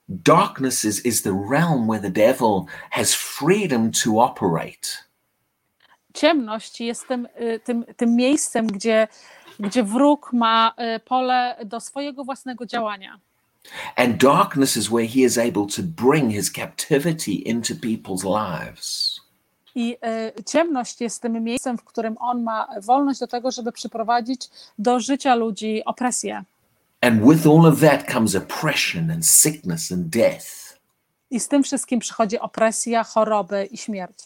Darkness 0.10 0.86
is, 0.86 1.06
is 1.06 1.22
the 1.22 1.46
realm 1.52 1.88
where 1.88 2.02
the 2.02 2.10
devil 2.10 2.66
has 2.92 3.14
freedom 3.14 3.92
to 3.92 4.22
operate. 4.22 4.88
Ciemność 6.14 6.82
jest 6.82 7.08
tym, 7.08 7.28
y, 7.42 7.60
tym, 7.60 7.86
tym 7.98 8.16
miejscem, 8.16 8.68
gdzie, 8.68 9.08
gdzie 9.60 9.84
wróg 9.84 10.34
ma 10.34 10.74
y, 10.96 11.00
pole 11.00 11.58
do 11.66 11.80
swojego 11.80 12.24
własnego 12.24 12.66
działania. 12.66 13.20
And 13.96 14.18
darkness 14.18 14.78
is 14.78 14.90
where 14.90 15.08
he 15.08 15.20
is 15.20 15.38
able 15.38 15.66
to 15.68 15.84
bring 15.84 16.32
his 16.32 16.50
captivity 16.50 17.34
into 17.34 17.74
people's 17.76 18.24
lives. 18.24 19.22
I 19.78 19.98
y, 20.40 20.44
ciemność 20.44 21.02
jest 21.02 21.22
tym 21.22 21.44
miejscem, 21.44 21.78
w 21.78 21.84
którym 21.84 22.18
on 22.20 22.44
ma 22.44 22.68
wolność 22.82 23.20
do 23.20 23.28
tego, 23.28 23.52
żeby 23.52 23.72
przyprowadzić 23.72 24.50
do 24.80 25.00
życia 25.00 25.36
ludzi 25.36 25.82
opresję. 25.86 26.44
And 27.02 27.22
with 27.22 27.48
all 27.48 27.66
of 27.66 27.80
that 27.80 28.12
comes 28.12 28.36
oppression 28.36 29.12
and 29.12 29.26
sickness 29.26 29.92
and 29.92 30.08
death. 30.08 30.80
I 31.32 31.40
z 31.40 31.48
tym 31.48 31.64
wszystkim 31.64 32.00
przychodzi 32.00 32.40
opresja, 32.40 33.04
choroby 33.04 33.66
i 33.72 33.78
śmierć. 33.78 34.18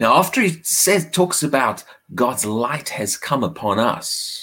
Now, 0.00 0.18
after 0.18 0.44
he 0.44 0.50
says, 0.64 1.10
talks 1.12 1.44
about 1.44 1.84
God's 2.10 2.44
light 2.44 2.90
has 2.90 3.18
come 3.18 3.46
upon 3.46 3.78
us, 3.78 4.42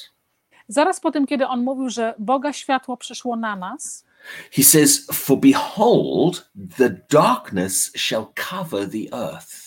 Zaraz 0.67 0.99
po 0.99 1.11
tym, 1.11 1.27
kiedy 1.27 1.47
on 1.47 1.63
mówił, 1.63 1.89
że 1.89 2.13
Boga 2.19 2.53
światło 2.53 2.97
przyszło 2.97 3.35
na 3.35 3.55
nas, 3.55 4.05
he 4.51 4.63
says, 4.63 5.07
For 5.13 5.37
behold, 5.37 6.49
the 6.77 6.89
darkness 7.09 7.91
shall 7.95 8.25
cover 8.49 8.89
the 8.89 9.17
earth. 9.17 9.62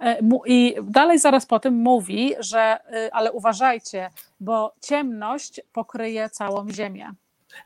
E, 0.00 0.18
i 0.46 0.74
dalej 0.82 1.18
zaraz 1.18 1.46
po 1.46 1.58
tym 1.60 1.74
mówi, 1.74 2.34
że 2.38 2.78
y, 3.06 3.12
ale 3.12 3.32
uważajcie, 3.32 4.10
bo 4.40 4.74
ciemność 4.80 5.60
pokryje 5.72 6.30
całą 6.30 6.70
ziemię. 6.70 7.10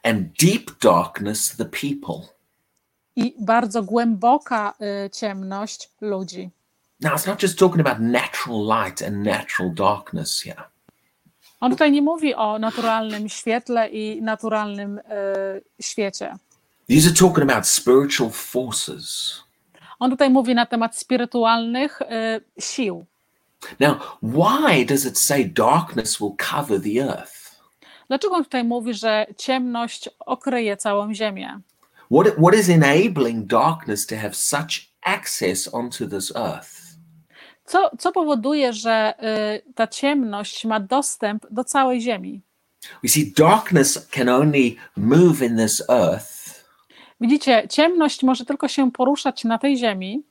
and 0.03 0.33
deep 0.39 0.71
darkness 0.83 1.57
the 1.57 1.65
people. 1.65 2.29
I 3.17 3.35
bardzo 3.41 3.83
głęboka 3.83 4.75
y, 5.07 5.11
ciemność 5.11 5.91
ludzi. 6.01 6.51
Now, 7.01 7.15
it's 7.15 7.27
not 7.27 7.43
just 7.43 7.59
talking 7.59 7.81
about 7.87 7.99
natural 8.01 8.67
light 8.67 9.03
and 9.03 9.17
natural 9.25 9.75
darkness 9.75 10.43
here. 10.43 10.63
On 11.61 11.71
tutaj 11.71 11.93
nie 11.93 12.03
mówi 12.03 12.35
o 12.35 12.59
naturalnym 12.59 13.29
świetle 13.29 13.89
i 13.89 14.23
naturalnym 14.23 14.99
y, 14.99 15.03
świecie. 15.81 16.37
These 16.89 17.09
are 17.09 17.17
talking 17.17 17.51
about 17.51 17.67
spiritual 17.67 18.31
forces. 18.31 19.35
On 20.03 20.11
tutaj 20.11 20.31
mówi 20.31 20.55
na 20.55 20.67
temat 20.67 20.97
spirytualnych 20.97 22.03
y, 22.03 22.41
sił. 22.59 23.07
Now, 23.81 23.97
why 24.23 24.87
does 24.87 25.07
it 25.07 25.19
say 25.19 25.45
darkness 25.45 26.21
will 26.21 26.35
cover 26.51 26.81
the 26.81 27.01
earth? 27.01 27.61
Dlaczego 28.09 28.35
on 28.35 28.45
tutaj 28.45 28.65
mówi, 28.65 28.95
że 28.95 29.27
ciemność 29.37 30.11
okryje 30.19 30.77
całą 30.77 31.15
ziemię? 31.15 31.61
What, 32.11 32.35
what 32.37 32.55
is 32.55 32.69
enabling 32.69 33.47
darkness 33.47 34.07
to 34.07 34.17
have 34.17 34.35
such 34.35 34.91
access 35.03 35.75
onto 35.75 36.07
this 36.07 36.37
earth? 36.37 36.81
Co, 37.65 37.91
co 37.99 38.13
powoduje, 38.13 38.73
że 38.73 39.15
y, 39.67 39.73
ta 39.75 39.87
ciemność 39.87 40.65
ma 40.65 40.81
dostęp 40.81 41.47
do 41.51 41.65
całej 41.65 42.01
ziemi? 42.01 42.41
We 43.03 43.09
see 43.09 43.33
darkness 43.37 44.09
can 44.11 44.29
only 44.29 44.77
move 44.97 45.43
in 45.43 45.57
this 45.57 45.83
earth 45.89 46.42
Widzicie, 47.23 47.69
ciemność 47.69 48.23
może 48.23 48.45
tylko 48.45 48.69
się 48.69 48.93
poruszać 48.93 49.45
na 49.45 49.59
tej 49.59 49.77
ziemi, 49.77 50.23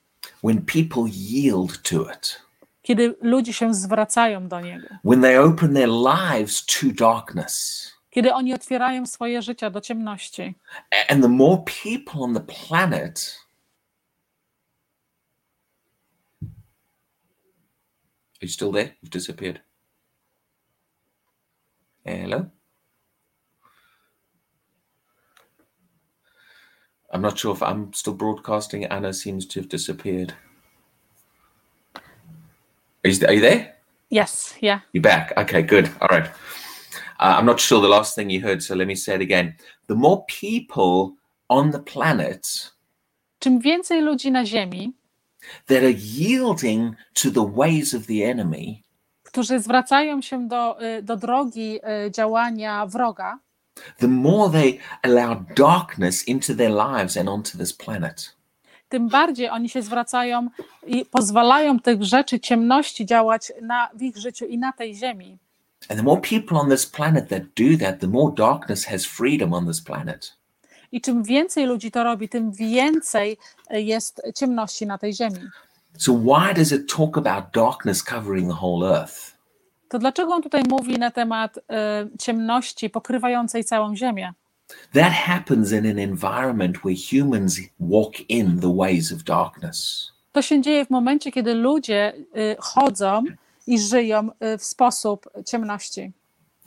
when 0.44 0.66
people 0.66 1.04
yield 1.12 1.82
to 1.82 2.12
it, 2.14 2.42
kiedy 2.82 3.16
ludzie 3.22 3.54
się 3.54 3.74
zwracają 3.74 4.48
do 4.48 4.62
niego, 4.62 4.88
when 5.06 5.22
they 5.22 5.42
open 5.42 5.74
their 5.74 5.90
lives 5.90 6.66
to 6.66 6.88
darkness. 6.94 7.92
kiedy 8.10 8.34
oni 8.34 8.54
otwierają 8.54 9.06
swoje 9.06 9.42
życia 9.42 9.70
do 9.70 9.82
ciemności. 9.82 10.56
And 11.10 11.22
the 11.22 11.30
more 11.30 11.64
people 11.84 12.22
on 12.22 12.34
the 12.34 12.46
planet 12.68 13.42
Are 18.42 18.48
you 18.48 18.54
still 18.54 18.72
there? 18.72 18.96
You've 19.04 19.12
disappeared. 19.12 19.62
Hello? 22.06 22.46
I'm 27.12 27.22
not 27.22 27.38
sure 27.38 27.54
if 27.54 27.62
I'm 27.62 27.94
still 27.94 28.14
broadcasting. 28.14 28.86
Anna 28.86 29.14
seems 29.14 29.46
to 29.48 29.60
have 29.60 29.70
disappeared. 29.70 30.34
Are 33.04 33.10
you, 33.10 33.28
are 33.28 33.34
you 33.34 33.42
there? 33.42 33.76
Yes, 34.10 34.56
yeah. 34.62 34.80
You're 34.94 35.02
back. 35.02 35.34
Okay, 35.38 35.62
good. 35.62 35.90
All 36.02 36.08
right. 36.10 36.28
Uh, 37.20 37.36
I'm 37.38 37.46
not 37.46 37.60
sure 37.60 37.82
the 37.82 37.88
last 37.88 38.16
thing 38.16 38.30
you 38.30 38.42
heard, 38.42 38.64
so 38.64 38.76
let 38.76 38.88
me 38.88 38.96
say 38.96 39.16
it 39.16 39.22
again. 39.22 39.56
The 39.88 39.96
more 39.96 40.26
people 40.28 41.16
on 41.50 41.72
the 41.72 41.80
planet, 41.80 42.72
Czym 43.40 43.60
więcej 43.60 44.02
ludzi 44.02 44.32
na 44.32 44.46
ziemi, 44.46 44.94
that 45.68 45.84
are 45.84 45.96
yielding 45.98 46.96
to 47.14 47.32
the 47.32 47.44
ways 47.44 47.94
of 47.94 48.06
the 48.06 48.24
enemy, 48.24 48.84
którzy 49.24 49.60
zwracają 49.60 50.22
się 50.22 50.48
do, 50.48 50.78
do 51.04 51.18
drogi 51.18 51.80
działania 52.12 52.86
wroga, 52.86 53.40
the 54.00 54.08
more 54.08 54.52
they 54.52 54.80
allow 55.04 55.46
darkness 55.56 56.28
into 56.28 56.56
their 56.56 56.72
lives 56.72 57.18
and 57.18 57.30
onto 57.30 57.58
this 57.58 57.74
planet. 57.74 58.36
tym 58.92 59.10
bardziej 59.10 59.50
oni 59.50 59.70
się 59.70 59.82
zwracają 59.82 60.50
i 60.88 61.06
pozwalają 61.06 61.80
tych 61.80 62.04
rzeczy 62.04 62.40
ciemności 62.40 63.06
działać 63.06 63.54
na, 63.62 63.90
w 63.94 64.02
ich 64.02 64.18
życiu 64.18 64.46
i 64.46 64.58
na 64.58 64.74
tej 64.74 64.96
ziemi. 64.96 65.38
And 65.90 66.00
the 66.00 66.04
more 66.04 66.22
people 66.22 66.58
on 66.58 66.70
this 66.70 66.86
planet 66.86 67.30
that 67.30 67.44
do 67.44 67.86
that, 67.86 68.00
the 68.00 68.08
more 68.08 68.34
darkness 68.36 68.86
has 68.86 69.06
freedom 69.06 69.54
on 69.54 69.68
this 69.68 69.82
planet. 69.82 70.38
I 70.92 71.02
czym 71.02 71.24
więcej 71.24 71.66
ludzi 71.66 71.92
to 71.92 72.04
robi, 72.04 72.30
tym 72.30 72.52
więcej 72.52 73.38
y, 73.74 73.82
jest 73.82 74.22
ciemności 74.36 74.88
na 74.88 74.98
tej 74.98 75.14
ziemi. 75.14 75.50
So, 75.98 76.14
why 76.14 76.54
does 76.54 76.72
it 76.72 76.94
talk 76.96 77.18
about 77.18 77.54
darkness 77.54 78.04
covering 78.04 78.48
the 78.48 78.58
whole 78.62 79.00
earth? 79.00 79.31
To 79.92 80.00
dlaczego 80.00 80.34
on 80.34 80.42
tutaj 80.42 80.64
mówi 80.70 81.00
na 81.00 81.12
temat 81.12 81.58
y, 81.58 81.62
ciemności 82.20 82.90
pokrywającej 82.90 83.64
całą 83.64 83.96
ziemię? 83.96 84.34
That 84.94 85.14
happens 85.14 85.72
in 85.72 85.86
an 85.88 86.00
environment 86.00 86.78
where 86.78 86.96
humans 87.12 87.60
walk 87.80 88.30
in 88.30 88.60
the 88.60 88.76
ways 88.76 89.12
of 89.12 89.24
darkness. 89.24 90.12
To 90.32 90.42
się 90.42 90.62
dzieje 90.62 90.86
w 90.86 90.90
momencie, 90.90 91.32
kiedy 91.32 91.54
ludzie 91.54 92.14
y, 92.38 92.56
chodzą 92.60 93.24
i 93.68 93.80
żyją 93.80 94.30
y, 94.30 94.58
w 94.58 94.64
sposób 94.64 95.30
ciemności. 95.48 96.12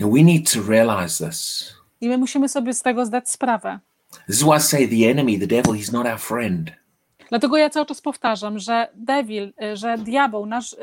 And 0.00 0.12
we 0.12 0.22
need 0.22 0.52
to 0.52 0.62
realize 0.68 1.26
this. 1.26 1.72
I 2.00 2.08
my 2.08 2.18
musimy 2.18 2.48
sobie 2.48 2.74
z 2.74 2.82
tego 2.82 3.06
zdać 3.06 3.30
sprawę. 3.30 3.78
This 4.26 4.36
is 4.36 4.42
why 4.42 4.56
I 4.56 4.60
say 4.60 4.88
the 4.88 5.10
enemy, 5.10 5.38
the 5.38 5.46
devil, 5.46 5.72
he's 5.72 5.92
not 5.92 6.06
our 6.06 6.18
friend. 6.18 6.70
Dlatego 7.28 7.56
ja 7.56 7.70
cały 7.70 7.86
czas 7.86 8.00
powtarzam, 8.00 8.58
że 8.58 8.88
devil, 8.94 9.52
że 9.74 9.98
diabeł, 9.98 10.46
nasz, 10.46 10.76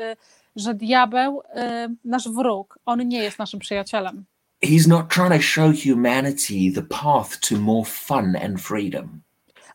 że 0.56 0.74
diabeł, 0.74 1.40
y, 1.40 1.96
nasz 2.04 2.28
wróg, 2.28 2.78
on 2.86 3.08
nie 3.08 3.22
jest 3.22 3.38
naszym 3.38 3.60
przyjacielem. 3.60 4.24
He's 4.64 4.88
not 4.88 5.08
trying 5.08 5.32
to 5.32 5.42
show 5.42 5.72
humanity 5.84 6.72
the 6.74 6.82
path 6.82 7.40
to 7.48 7.56
more 7.56 7.84
fun 7.84 8.36
and 8.36 8.60
freedom. 8.60 9.20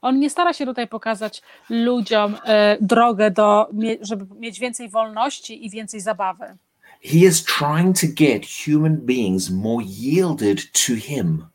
On 0.01 0.19
nie 0.19 0.29
stara 0.29 0.53
się 0.53 0.65
tutaj 0.65 0.88
pokazać 0.88 1.41
ludziom 1.69 2.36
y, 2.36 2.38
drogę 2.81 3.31
do, 3.31 3.69
żeby 4.01 4.25
mieć 4.36 4.60
więcej 4.60 4.89
wolności 4.89 5.65
i 5.65 5.69
więcej 5.69 6.01
zabawy. 6.01 6.57
He 7.01 7.17
is 7.17 7.43
trying 7.43 8.00
to 8.00 8.07
get 8.07 8.46
human 8.65 8.98
beings 8.98 9.50
more 9.50 9.86
yielded 9.86 10.72
to 10.72 10.96
him. 10.96 11.46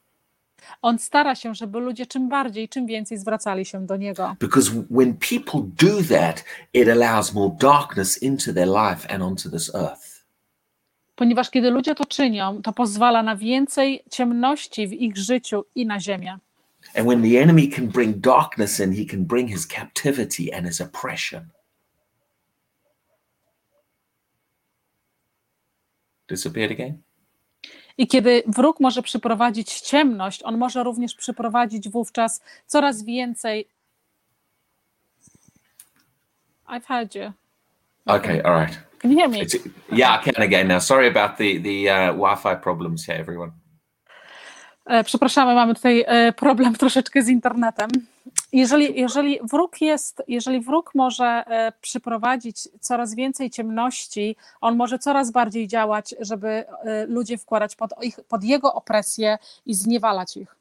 On 0.83 0.99
stara 0.99 1.35
się, 1.35 1.55
żeby 1.55 1.81
ludzie 1.81 2.07
czym 2.07 2.29
bardziej, 2.29 2.69
czym 2.69 2.87
więcej 2.87 3.19
zwracali 3.19 3.65
się 3.65 3.87
do 3.87 3.97
niego. 3.97 4.37
Because 4.41 4.71
when 4.91 5.17
people 5.17 5.61
do 5.89 6.03
that, 6.09 6.45
it 6.75 6.89
allows 6.89 7.35
more 7.35 7.57
darkness 7.61 8.23
into 8.23 8.53
their 8.53 8.69
life 8.69 9.11
and 9.11 9.23
onto 9.23 9.51
this 9.51 9.75
earth. 9.75 10.25
Ponieważ 11.15 11.51
kiedy 11.51 11.71
ludzie 11.71 11.95
to 11.95 12.05
czynią, 12.05 12.63
to 12.63 12.73
pozwala 12.73 13.23
na 13.23 13.37
więcej 13.37 14.05
ciemności 14.11 14.89
w 14.89 14.93
ich 14.93 15.17
życiu 15.17 15.65
i 15.75 15.87
na 15.87 16.01
ziemię. 16.01 16.39
And 16.95 17.07
when 17.07 17.23
the 17.23 17.43
enemy 17.43 17.69
can 17.69 17.89
bring 17.89 18.17
darkness 18.17 18.81
in, 18.81 18.93
he 18.93 19.05
can 19.05 19.25
bring 19.25 19.51
his 19.51 19.67
captivity 19.67 20.55
and 20.55 20.67
his 20.67 20.81
oppression. 20.81 21.49
Disappeared 26.29 26.73
again? 26.73 27.03
I 28.03 28.07
kiedy 28.07 28.43
wróg 28.47 28.81
może 28.81 29.03
przyprowadzić 29.03 29.81
ciemność, 29.81 30.43
on 30.43 30.59
może 30.59 30.85
również 30.85 31.15
przyprowadzić 31.15 31.89
wówczas 31.89 32.43
coraz 32.67 33.05
więcej. 33.05 33.69
I've 36.69 36.85
heard 36.87 37.15
you. 37.15 37.33
Okay, 38.07 38.43
all 38.45 38.61
right. 38.61 38.79
Can 38.99 39.13
you 39.13 39.19
hear 39.19 39.31
me? 39.31 39.39
It's, 39.39 39.69
yeah, 39.93 40.21
I 40.21 40.33
can 40.33 40.45
again 40.45 40.69
now. 40.69 40.83
Sorry 40.83 41.09
about 41.09 41.37
the 41.37 41.61
the 41.61 42.11
uh, 42.11 42.17
Wi-Fi 42.17 42.57
problems 42.63 43.07
here, 43.07 43.21
everyone. 43.21 43.51
E, 44.87 45.05
Przepraszamy, 45.05 45.55
mamy 45.55 45.75
tutaj 45.75 46.05
e, 46.07 46.33
problem 46.33 46.75
troszeczkę 46.75 47.23
z 47.23 47.29
internetem. 47.29 47.91
Jeżeli, 48.53 49.01
jeżeli, 49.01 49.39
wróg 49.51 49.81
jest, 49.81 50.23
jeżeli 50.29 50.61
wróg 50.61 50.95
może 50.95 51.25
e, 51.25 51.73
przyprowadzić 51.81 52.69
coraz 52.81 53.15
więcej 53.15 53.51
ciemności, 53.51 54.37
on 54.61 54.77
może 54.77 54.99
coraz 54.99 55.31
bardziej 55.31 55.69
działać, 55.69 56.15
żeby 56.21 56.49
e, 56.49 57.07
ludzie 57.07 57.39
wkładać 57.39 57.77
pod, 57.77 57.91
ich, 58.03 58.21
pod 58.29 58.45
jego 58.45 58.75
opresję 58.75 59.39
i 59.67 59.75
zniewalać 59.75 60.37
ich. 60.37 60.57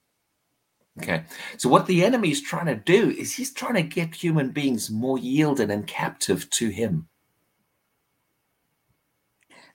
Okay, 0.97 1.23
so 1.57 1.69
what 1.69 1.87
the 1.87 2.05
enemy 2.05 2.27
is 2.27 2.43
trying 2.43 2.67
to 2.67 2.75
do 2.85 3.09
is 3.09 3.33
he's 3.33 3.53
trying 3.53 3.77
to 3.77 3.95
get 3.95 4.15
human 4.23 4.51
beings 4.51 4.89
more 4.89 5.21
yielded 5.21 5.71
and 5.71 5.85
captive 5.85 6.49
to 6.49 6.65
him. 6.65 7.07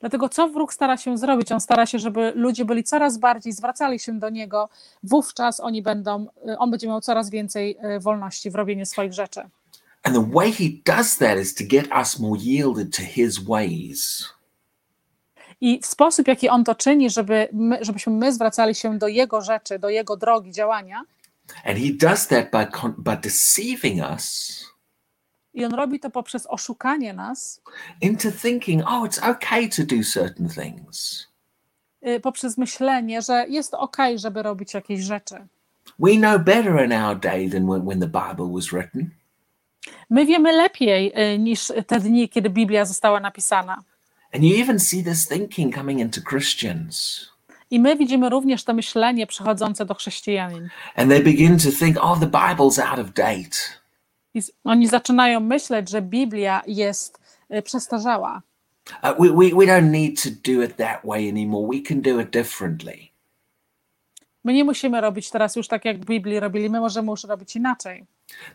Dlatego 0.07 0.29
co 0.29 0.49
wróg 0.49 0.75
stara 0.75 0.97
się 0.97 1.19
zrobić? 1.19 1.53
On 1.53 1.61
stara 1.61 1.87
się, 1.87 1.99
żeby 1.99 2.33
ludzie 2.35 2.64
byli 2.64 2.85
coraz 2.85 3.19
bardziej, 3.19 3.53
zwracali 3.53 3.99
się 3.99 4.19
do 4.19 4.31
niego, 4.31 4.69
wówczas 5.03 5.61
oni 5.61 5.83
będą, 5.83 6.27
e, 6.49 6.59
on 6.59 6.71
będzie 6.71 6.88
miał 6.88 7.01
coraz 7.01 7.31
więcej 7.31 7.77
e, 7.81 8.01
wolności 8.01 8.51
w 8.51 8.55
robieniu 8.55 8.87
swoich 8.87 9.12
rzeczy. 9.12 9.40
And 10.03 10.16
the 10.16 10.31
way 10.33 10.53
he 10.53 10.64
does 10.97 11.19
that 11.19 11.38
is 11.38 11.55
to 11.55 11.64
get 11.69 11.87
us 12.01 12.19
more 12.19 12.40
yielded 12.40 12.97
to 12.97 13.03
his 13.03 13.38
ways. 13.38 14.29
I 15.61 15.81
w 15.83 15.87
sposób, 15.87 16.29
jaki 16.29 16.49
on 16.49 16.64
to 16.64 16.75
czyni, 16.75 17.11
żeby 17.11 17.49
my, 17.53 17.79
żebyśmy 17.81 18.12
my 18.12 18.33
zwracali 18.33 18.75
się 18.75 18.99
do 18.99 19.09
jego 19.09 19.40
rzeczy, 19.40 19.79
do 19.79 19.88
jego 19.88 20.16
drogi 20.16 20.53
działania, 20.53 21.03
And 21.64 21.79
he 21.79 21.92
does 21.92 22.27
that 22.27 22.51
by 22.51 22.66
by 22.99 23.16
deceiving 23.16 24.01
us 24.12 24.64
i 25.57 25.64
on 25.64 25.75
robi 25.75 26.01
to 26.01 26.11
poprzez 26.11 26.47
oszukanie 26.47 27.12
nas, 27.12 27.61
into 28.01 28.31
thinking, 28.31 28.83
oh, 28.87 29.07
it's 29.07 29.31
okay 29.31 29.69
to 29.69 29.83
do 29.83 30.05
certain 30.05 30.49
things. 30.49 31.27
y, 32.07 32.21
poprzez 32.21 32.59
myślenie, 32.59 33.23
że 33.23 33.47
jest 33.49 33.75
ok, 33.75 33.97
żeby 34.16 34.42
robić 34.42 34.75
jakieś 34.75 35.01
rzeczy. 35.01 35.35
We 35.99 36.16
know 36.16 36.38
better 36.38 36.85
in 36.85 36.92
our 36.92 37.21
day 37.21 37.51
than 37.51 37.66
when, 37.66 37.87
when 37.87 38.01
the 38.01 38.07
Bible 38.07 38.53
was 38.53 38.73
written. 38.73 39.11
My 40.11 40.27
wiemy 40.27 40.53
lepiej 40.53 41.12
y, 41.35 41.38
niż 41.38 41.73
te 41.87 42.01
dni, 42.01 42.29
kiedy 42.29 42.51
Biblia 42.51 42.85
została 42.85 43.21
napisana. 43.21 43.83
And 44.35 44.45
you 44.45 44.62
even 44.62 44.81
see 44.81 45.05
this 45.05 45.29
thinking 45.29 45.75
coming 45.75 46.01
into 46.01 46.21
Christians. 46.21 47.27
I 47.71 47.81
my 47.81 47.97
widzimy 47.97 48.31
również 48.31 48.64
to 48.64 48.75
myślenie 48.75 49.27
przechodzące 49.27 49.85
do 49.87 49.95
chrześcijanin. 49.95 50.69
And 50.97 51.11
they 51.11 51.23
begin 51.23 51.59
to 51.59 51.71
think, 51.79 51.97
oh, 52.01 52.21
the 52.21 52.27
Bible's 52.27 52.79
out 52.79 52.99
of 52.99 53.12
date. 53.12 53.57
Oni 54.64 54.88
zaczynają 54.88 55.40
myśleć, 55.40 55.90
że 55.90 56.03
Biblia 56.03 56.62
jest 56.66 57.18
y, 57.55 57.62
przestarzała. 57.62 58.42
Uh, 59.03 59.16
we, 59.18 59.29
we, 59.29 59.51
we 59.51 59.66
don't 59.66 59.90
need 59.90 60.22
to 60.22 60.31
do 60.31 60.62
it 60.62 60.77
that 60.77 61.01
way 61.05 61.29
anymore. 61.29 61.68
We 61.68 61.83
can 61.83 62.01
do 62.01 62.20
it 62.20 62.31
differently. 62.31 63.11
My 64.44 64.53
nie 64.53 64.64
musimy 64.64 65.01
robić 65.01 65.31
teraz 65.31 65.57
już 65.57 65.68
tak, 65.68 65.85
jak 65.85 65.99
w 65.99 66.05
Biblii 66.05 66.40
robili, 66.40 66.70
my 66.70 66.81
możemy 66.81 67.11
już 67.11 67.25
robić 67.25 67.57
inaczej. 67.57 68.07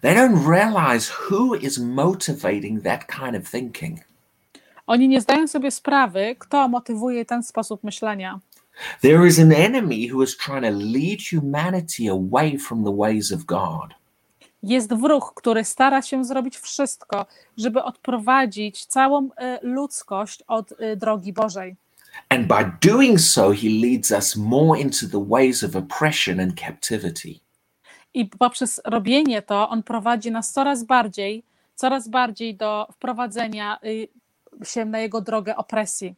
They 0.02 0.16
don't 0.16 0.50
realize 0.50 1.12
who 1.30 1.56
is 1.56 1.80
motivating 1.80 2.84
that 2.84 3.06
kind 3.08 3.36
of 3.36 3.52
thinking. 3.52 4.00
Oni 4.88 5.08
nie 5.08 5.22
zdają 5.22 5.48
sobie 5.48 5.72
sprawy, 5.72 6.36
kto 6.40 6.68
motywuje 6.68 7.26
ten 7.26 7.44
sposób 7.44 7.84
myślenia. 7.84 8.40
There 9.02 9.28
is 9.28 9.40
an 9.40 9.52
enemy 9.52 10.08
who 10.14 10.24
is 10.24 10.38
trying 10.38 10.64
to 10.64 10.72
lead 10.72 11.20
humanity 11.32 12.10
away 12.10 12.58
from 12.58 12.84
the 12.84 12.96
ways 12.98 13.32
of 13.32 13.46
God. 13.46 14.01
Jest 14.64 14.94
wróg, 14.94 15.34
który 15.36 15.64
stara 15.64 16.02
się 16.02 16.26
zrobić 16.26 16.58
wszystko, 16.58 17.26
żeby 17.58 17.84
odprowadzić 17.84 18.86
całą 18.86 19.26
y, 19.26 19.30
ludzkość 19.62 20.44
od 20.48 20.72
y, 20.72 20.96
drogi 20.96 21.34
Bożej. 21.34 21.76
And 22.30 22.48
by 22.48 22.90
doing 22.90 23.20
so, 23.20 23.52
he 23.52 23.70
leads 23.70 24.12
us 24.12 24.36
more 24.36 24.80
into 24.80 25.08
the 25.08 25.26
ways 25.30 25.64
of 25.64 25.76
oppression 25.76 26.40
and 26.40 26.60
captivity. 26.60 27.40
I 28.14 28.26
poprzez 28.26 28.82
robienie 28.86 29.42
to, 29.42 29.70
on 29.70 29.84
prowadzi 29.84 30.32
nas 30.32 30.52
coraz 30.52 30.84
bardziej, 30.84 31.44
coraz 31.76 32.08
bardziej 32.08 32.56
do 32.56 32.88
wprowadzenia 32.92 33.80
y, 33.84 34.08
się 34.64 34.86
na 34.86 35.00
jego 35.00 35.22
drogę 35.22 35.56
opresji. 35.58 36.16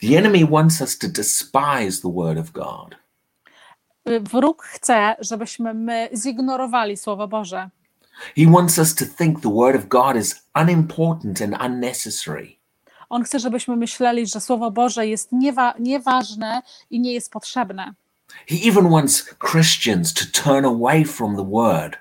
The 0.00 0.18
enemy 0.18 0.46
wants 0.46 0.80
us 0.80 0.98
to 0.98 1.08
despise 1.08 2.02
the 2.02 2.12
word 2.12 2.38
of 2.38 2.50
God. 2.50 2.96
Y, 4.10 4.20
Wróg 4.20 4.62
chce, 4.62 5.16
żebyśmy 5.20 5.74
my 5.74 6.08
zignorowali 6.14 6.96
Słowo 6.96 7.28
Boże. 7.28 7.70
He 8.36 8.46
wants 8.52 8.78
us 8.78 8.94
to 8.94 9.04
think 9.18 9.40
the 9.40 9.54
word 9.54 9.76
of 9.76 9.88
God 9.88 10.16
is 10.16 10.48
unimportant 10.62 11.42
and 11.42 11.62
unnecessary. 11.62 12.48
On 13.08 13.22
chce, 13.24 13.38
żebyśmy 13.38 13.76
myśleli, 13.76 14.26
że 14.26 14.40
Słowo 14.40 14.70
Boże 14.70 15.06
jest 15.06 15.32
niewa- 15.32 15.74
nieważne 15.78 16.62
i 16.90 17.00
nie 17.00 17.12
jest 17.12 17.32
potrzebne. 17.32 17.94
He 18.48 18.56
even 18.68 18.90
wants 18.90 19.34
Christians 19.50 20.14
to 20.14 20.42
turn 20.44 20.64
away 20.64 21.04
from 21.04 21.36
the 21.36 21.50
word. 21.50 21.96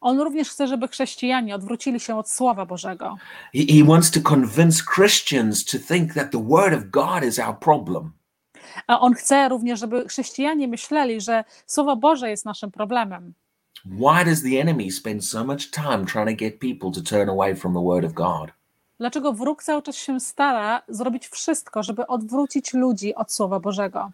On 0.00 0.20
również 0.20 0.50
chce, 0.50 0.66
żeby 0.66 0.88
chrześcijanie 0.88 1.54
odwrócili 1.54 2.00
się 2.00 2.18
od 2.18 2.30
Słowa 2.30 2.66
Bożego. 2.66 3.16
He, 3.54 3.60
he 3.78 3.84
wants 3.84 4.10
to 4.10 4.20
convince 4.20 4.82
Christians 4.94 5.64
to 5.64 5.78
think 5.78 6.14
that 6.14 6.30
the 6.32 6.44
word 6.48 6.74
of 6.74 6.90
God 6.90 7.24
is 7.24 7.38
our 7.38 7.58
problem. 7.58 8.12
A 8.86 9.00
on 9.00 9.14
chce 9.14 9.48
również, 9.48 9.80
żeby 9.80 10.08
chrześcijanie 10.08 10.68
myśleli, 10.68 11.20
że 11.20 11.44
Słowo 11.66 11.96
Boże 11.96 12.30
jest 12.30 12.44
naszym 12.44 12.70
problemem. 12.70 13.32
Why 13.84 14.24
does 14.24 14.42
the 14.42 14.60
enemy 14.60 14.90
spend 14.90 15.24
so 15.24 15.44
much 15.44 15.70
time 15.70 16.06
trying 16.06 16.28
to 16.28 16.36
get 16.36 16.58
people 16.58 16.90
to 16.92 17.00
turn 17.00 17.28
away 17.28 17.56
from 17.56 17.74
the 17.74 17.84
word 17.84 18.04
of 18.04 18.12
God? 18.12 18.50
Dlaczego 18.98 19.32
wróg 19.32 19.62
cały 19.62 19.82
czas 19.82 19.96
się 19.96 20.20
stara 20.20 20.82
zrobić 20.88 21.28
wszystko, 21.28 21.82
żeby 21.82 22.06
odwrócić 22.06 22.74
ludzi 22.74 23.14
od 23.14 23.32
Słowa 23.32 23.60
Bożego? 23.60 24.10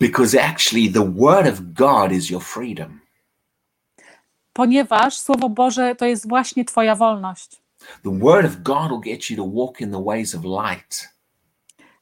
Because 0.00 0.42
actually, 0.42 0.92
the 0.92 1.12
word 1.12 1.46
of 1.48 1.60
God 1.60 2.12
is 2.12 2.30
your 2.30 2.42
freedom. 2.42 3.00
Ponieważ 4.52 5.18
Słowo 5.18 5.48
Boże 5.48 5.94
to 5.94 6.06
jest 6.06 6.28
właśnie 6.28 6.64
Twoja 6.64 6.94
wolność. 6.94 7.62
The 8.02 8.18
word 8.18 8.46
of 8.46 8.56
God 8.62 8.90
will 8.90 9.00
get 9.00 9.30
you 9.30 9.36
to 9.36 9.50
walk 9.54 9.80
in 9.80 9.92
the 9.92 10.04
ways 10.04 10.34
of 10.34 10.44
light. 10.44 11.15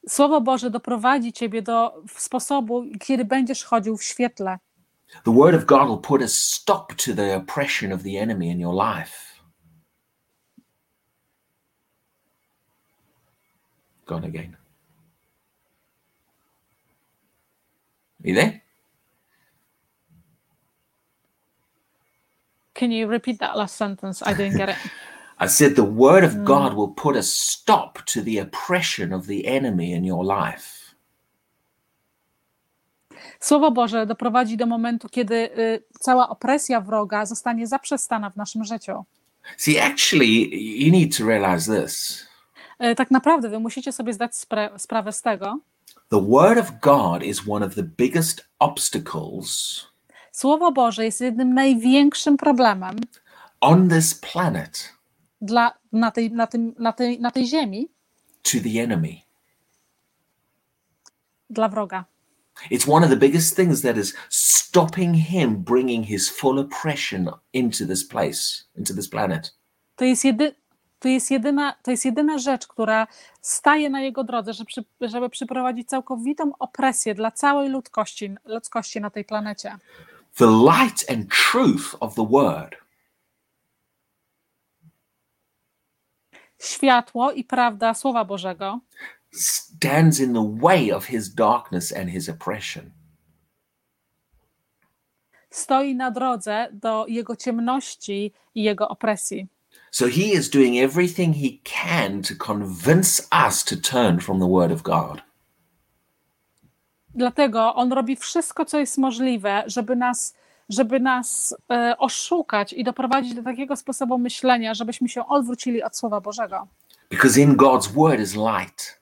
Słowo 0.08 0.40
Boże 0.40 0.70
doprowadzi 0.70 1.32
Ciebie 1.32 1.62
do 1.62 2.02
sposobu, 2.16 2.84
kiedy 3.00 3.24
będziesz 3.24 3.64
chodził 3.64 3.96
w 3.96 4.04
świetle. 4.04 4.58
The 5.24 5.34
word 5.34 5.54
of 5.54 5.64
God 5.64 5.88
will 5.88 5.98
put 5.98 6.22
a 6.22 6.28
stop 6.28 6.94
to 6.94 7.14
the 7.14 7.36
oppression 7.36 7.92
of 7.92 8.02
the 8.02 8.20
enemy 8.20 8.50
in 8.50 8.60
your 8.60 8.74
life. 8.74 9.12
Gone 14.06 14.26
again. 14.26 14.56
you 18.24 18.34
there? 18.34 18.62
Can 22.74 22.90
you 22.90 23.06
repeat 23.06 23.38
that 23.38 23.56
last 23.56 23.76
sentence? 23.76 24.22
I 24.22 24.34
didn't 24.34 24.56
get 24.56 24.70
it. 24.70 24.76
I 25.40 25.48
said 25.48 25.74
the 25.76 25.82
word 25.82 26.24
of 26.24 26.34
God 26.44 26.74
will 26.74 26.94
put 27.02 27.16
a 27.16 27.22
stop 27.22 28.02
to 28.02 28.22
the 28.22 28.42
oppression 28.42 29.12
of 29.12 29.26
the 29.26 29.42
enemy 29.56 29.92
in 29.92 30.04
your 30.04 30.24
life. 30.24 30.84
Słowo 33.40 33.70
Boże 33.70 34.06
doprowadzi 34.06 34.56
do 34.56 34.66
momentu, 34.66 35.08
kiedy 35.08 35.34
y, 35.58 35.82
cała 36.00 36.28
opresja 36.28 36.80
wroga 36.80 37.26
zostanie 37.26 37.66
zaprzestana 37.66 38.30
w 38.30 38.36
naszym 38.36 38.64
życiu. 38.64 39.04
See, 39.56 39.80
actually, 39.80 40.26
you 40.84 40.92
need 40.92 41.16
to 41.18 41.24
realize 41.26 41.82
this. 41.82 42.26
Y, 42.84 42.94
Tak 42.94 43.10
naprawdę 43.10 43.48
wy 43.48 43.58
musicie 43.60 43.92
sobie 43.92 44.12
zdać 44.12 44.32
spra- 44.32 44.78
sprawę 44.78 45.12
z 45.12 45.22
tego. 45.22 45.58
The 46.10 46.20
word 46.28 46.58
of 46.58 46.72
God 46.82 47.22
is 47.22 47.40
one 47.48 47.66
of 47.66 47.74
the 47.74 47.82
biggest 47.82 48.44
obstacles 48.58 49.80
Słowo 50.32 50.72
Boże 50.72 51.04
jest 51.04 51.20
jednym 51.20 51.54
największym 51.54 52.36
problemem 52.36 52.96
on 53.60 53.88
this 53.88 54.14
planet 54.14 54.93
dla, 55.44 55.72
na, 55.92 56.11
tej, 56.11 56.33
na, 56.33 56.46
tym, 56.46 56.74
na, 56.78 56.92
tej, 56.92 57.20
na 57.20 57.30
tej 57.30 57.46
ziemi 57.46 57.88
to 58.42 58.59
the 58.61 58.83
enemy. 58.83 59.22
dla 61.50 61.68
wroga. 61.68 62.04
It's 62.70 62.88
one 62.88 63.04
of 63.04 63.11
the 63.11 63.16
biggest 63.16 63.57
things 63.57 63.83
that 63.83 63.96
is 63.96 64.14
stopping 64.28 65.14
him 65.14 65.57
bringing 65.57 66.04
his 66.04 66.30
full 66.30 66.59
oppression 66.59 67.30
into 67.52 67.87
this 67.87 68.04
place, 68.04 68.64
into 68.76 68.94
this 68.94 69.09
planet. 69.09 69.54
To 69.96 70.04
jest, 70.04 70.24
jedy, 70.24 70.54
to 70.98 71.09
jest, 71.09 71.30
jedyna, 71.30 71.74
to 71.83 71.90
jest 71.90 72.04
jedyna 72.04 72.38
rzecz, 72.38 72.66
która 72.66 73.07
staje 73.40 73.90
na 73.90 74.00
jego 74.00 74.24
drodze, 74.24 74.52
żeby, 74.52 74.70
żeby 75.00 75.30
przyprowadzić 75.30 75.88
całkowitą 75.88 76.52
opresję 76.59 77.14
dla 77.14 77.30
całej 77.30 77.68
ludzkości, 77.68 78.35
ludzkości 78.44 79.00
na 79.00 79.11
tej 79.11 79.24
planecie. 79.24 79.76
The 80.37 80.46
light 80.46 81.11
and 81.11 81.28
truth 81.28 81.96
of 82.00 82.14
the 82.14 82.26
word 82.26 82.83
Światło 86.64 87.33
i 87.33 87.44
prawda 87.44 87.94
Słowa 87.94 88.24
Bożego 88.24 88.81
stands 89.33 90.20
in 90.20 90.35
the 90.35 90.57
way 90.62 90.92
of 90.92 91.05
his 91.05 91.35
darkness 91.35 91.96
and 91.96 92.11
his 92.11 92.29
oppression. 92.29 92.90
stoi 95.50 95.94
na 95.94 96.11
drodze 96.11 96.68
do 96.72 97.07
jego 97.09 97.37
ciemności 97.37 98.33
i 98.55 98.62
jego 98.62 98.88
opresji. 98.88 99.48
So 99.90 100.07
he 100.07 100.22
is 100.22 100.50
doing 100.50 100.79
everything 100.79 101.37
he 101.37 101.48
can 101.64 102.22
to 102.22 102.35
convince 102.46 103.29
us 103.46 103.64
to 103.64 103.77
turn 103.77 104.20
from 104.20 104.40
the 104.40 104.48
word 104.48 104.72
of 104.72 104.83
God. 104.83 105.22
Dlatego 107.14 107.74
on 107.74 107.92
robi 107.92 108.16
wszystko, 108.16 108.64
co 108.64 108.79
jest 108.79 108.98
możliwe, 108.98 109.62
żeby 109.66 109.96
nas, 109.96 110.35
żeby 110.68 111.00
nas 111.00 111.57
e, 111.70 111.98
oszukać 111.98 112.72
i 112.72 112.85
doprowadzić 112.85 113.35
do 113.35 113.42
takiego 113.42 113.77
sposobu 113.77 114.18
myślenia, 114.18 114.74
żebyśmy 114.74 115.09
się 115.09 115.27
odwrócili 115.27 115.83
od 115.83 115.96
Słowa 115.96 116.20
Bożego. 116.20 116.66
Because 117.11 117.40
in 117.40 117.57
God's 117.57 117.92
word 117.92 118.20
is 118.20 118.35
light. 118.35 119.00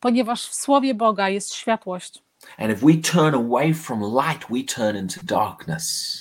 Ponieważ 0.00 0.48
w 0.48 0.54
Słowie 0.54 0.94
Boga 0.94 1.28
jest 1.28 1.54
światłość. 1.54 2.22
And 2.58 2.72
if 2.72 2.86
we 2.86 2.94
turn 2.94 3.34
away 3.34 3.74
from 3.74 4.00
light, 4.00 4.48
we 4.50 4.62
turn 4.62 4.96
into 4.96 5.20
darkness. 5.24 6.18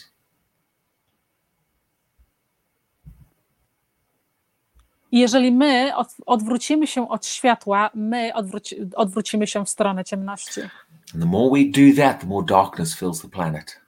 I 5.12 5.20
jeżeli 5.20 5.52
my 5.52 5.96
od, 5.96 6.08
odwrócimy 6.26 6.88
się 6.88 7.10
od 7.10 7.26
światła, 7.26 7.90
my 7.94 8.34
odwróci, 8.34 8.76
odwrócimy 8.96 9.48
się 9.48 9.66
w 9.66 9.70
stronę 9.70 10.06
ciemności. 10.06 10.62
And 11.14 11.24
the 11.24 11.26
more 11.26 11.50
we 11.50 11.66
do 11.66 12.02
that, 12.02 12.22
the 12.22 12.28
more 12.28 12.46
darkness 12.46 13.00
fills 13.00 13.22
the 13.22 13.30
planet. 13.30 13.87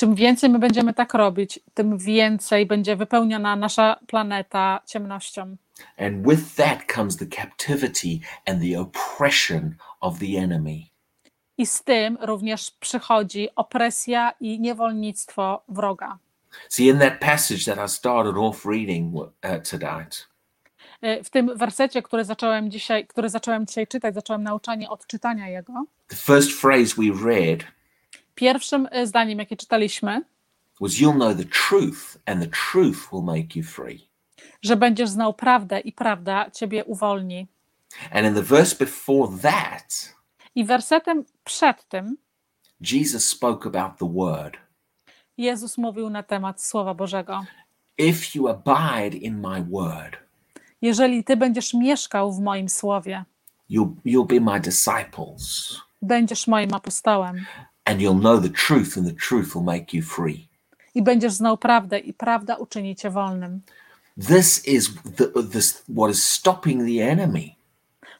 Czym 0.00 0.14
więcej 0.14 0.50
my 0.50 0.58
będziemy 0.58 0.94
tak 0.94 1.14
robić, 1.14 1.60
tym 1.74 1.98
więcej 1.98 2.66
będzie 2.66 2.96
wypełniona 2.96 3.56
nasza 3.56 3.96
planeta 4.06 4.80
ciemnością. 4.86 5.56
And 5.98 6.28
with 6.28 6.54
that 6.56 6.78
comes 6.94 7.16
the 7.16 7.26
captivity 7.26 8.20
and 8.46 8.62
the 8.62 8.80
oppression 8.80 9.74
of 10.00 10.18
the 10.18 10.26
enemy. 10.38 10.78
I 11.58 11.66
z 11.66 11.84
tym 11.84 12.18
również 12.20 12.70
przychodzi 12.70 13.48
opresja 13.56 14.32
i 14.40 14.60
niewolnictwo 14.60 15.62
wroga. 15.68 16.18
See, 16.68 16.86
in 16.86 16.98
that 16.98 17.18
passage 17.18 17.74
that 17.74 17.90
I 17.90 17.92
started 17.92 18.34
off 18.36 18.66
reading 18.66 19.14
uh, 19.14 19.30
tonight, 19.70 20.28
Y, 21.04 21.24
W 21.24 21.30
tym 21.30 21.56
wersecie, 21.56 22.02
który 22.02 22.24
zacząłem 22.24 22.70
dzisiaj, 22.70 23.06
który 23.06 23.28
zacząłem 23.28 23.66
dzisiaj 23.66 23.86
czytać, 23.86 24.14
zacząłem 24.14 24.42
nauczanie 24.42 24.90
od 24.90 25.06
czytania 25.06 25.48
jego. 25.48 25.84
the 26.08 26.16
first 26.16 26.60
phrase 26.60 26.94
we 26.96 27.30
read 27.30 27.64
Pierwszym 28.40 28.88
y, 28.96 29.06
zdaniem, 29.06 29.38
jakie 29.38 29.56
czytaliśmy, 29.56 30.22
was 30.80 30.92
You'll 30.92 31.14
know 31.14 31.36
the 31.36 31.44
truth, 31.44 32.18
and 32.26 32.42
the 32.42 32.50
truth 32.72 33.12
will 33.12 33.22
make 33.22 33.56
you 33.56 33.62
free. 33.62 34.08
że 34.62 34.76
będziesz 34.76 35.08
znał 35.10 35.34
prawdę 35.34 35.80
i 35.80 35.92
prawda 35.92 36.50
ciebie 36.50 36.84
uwolni. 36.84 37.46
And 38.12 38.26
in 38.26 38.34
the 38.34 38.42
verse 38.42 38.76
before 38.76 39.38
that, 39.42 40.14
I 40.54 40.64
wersetem 40.64 41.24
przed 41.44 41.88
tym 41.88 42.16
Jesus 42.80 43.28
spoke 43.28 43.68
about 43.68 43.98
the 43.98 44.12
word. 44.14 44.56
Jezus 45.38 45.78
mówił 45.78 46.10
na 46.10 46.22
temat 46.22 46.62
Słowa 46.62 46.94
Bożego. 46.94 47.44
If 47.98 48.38
you 48.38 48.48
abide 48.48 49.16
in 49.16 49.40
my 49.40 49.64
word, 49.70 50.16
Jeżeli 50.82 51.24
ty 51.24 51.36
będziesz 51.36 51.74
mieszkał 51.74 52.32
w 52.32 52.40
moim 52.40 52.68
słowie, 52.68 53.24
you'll, 53.70 53.94
you'll 54.06 54.26
be 54.26 54.52
my 54.52 54.60
disciples, 54.60 55.76
będziesz 56.02 56.46
moim 56.46 56.74
apostołem 56.74 57.46
and 57.90 58.00
you'll 58.00 58.20
know 58.20 58.40
the 58.40 58.48
truth, 58.48 58.96
and 58.96 59.06
the 59.06 59.16
truth 59.28 59.54
will 59.54 59.64
make 59.64 59.96
you 59.96 60.02
free. 60.02 60.48
i 60.94 61.02
będziesz 61.02 61.32
znał 61.32 61.58
prawdę 61.58 61.98
i 61.98 62.14
prawda 62.14 62.56
uczyni 62.56 62.96
cię 62.96 63.10
wolnym. 63.10 63.60
This 64.28 64.66
is 64.66 64.90
the, 65.16 65.26
this, 65.52 65.82
what 65.96 66.10
is 66.10 66.24
stopping 66.24 66.82
the 66.82 67.10
enemy. 67.10 67.54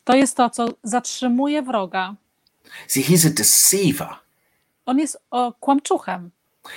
To 0.04 0.14
jest 0.14 0.36
to, 0.36 0.50
co 0.50 0.68
zatrzymuje 0.82 1.62
wroga. 1.62 2.14
See, 2.88 3.02
he's 3.02 3.26
a 3.26 3.30
deceiver. 3.30 4.08
On 4.86 4.98
jest 4.98 5.18
o, 5.30 5.52
kłamczuchem. 5.60 6.30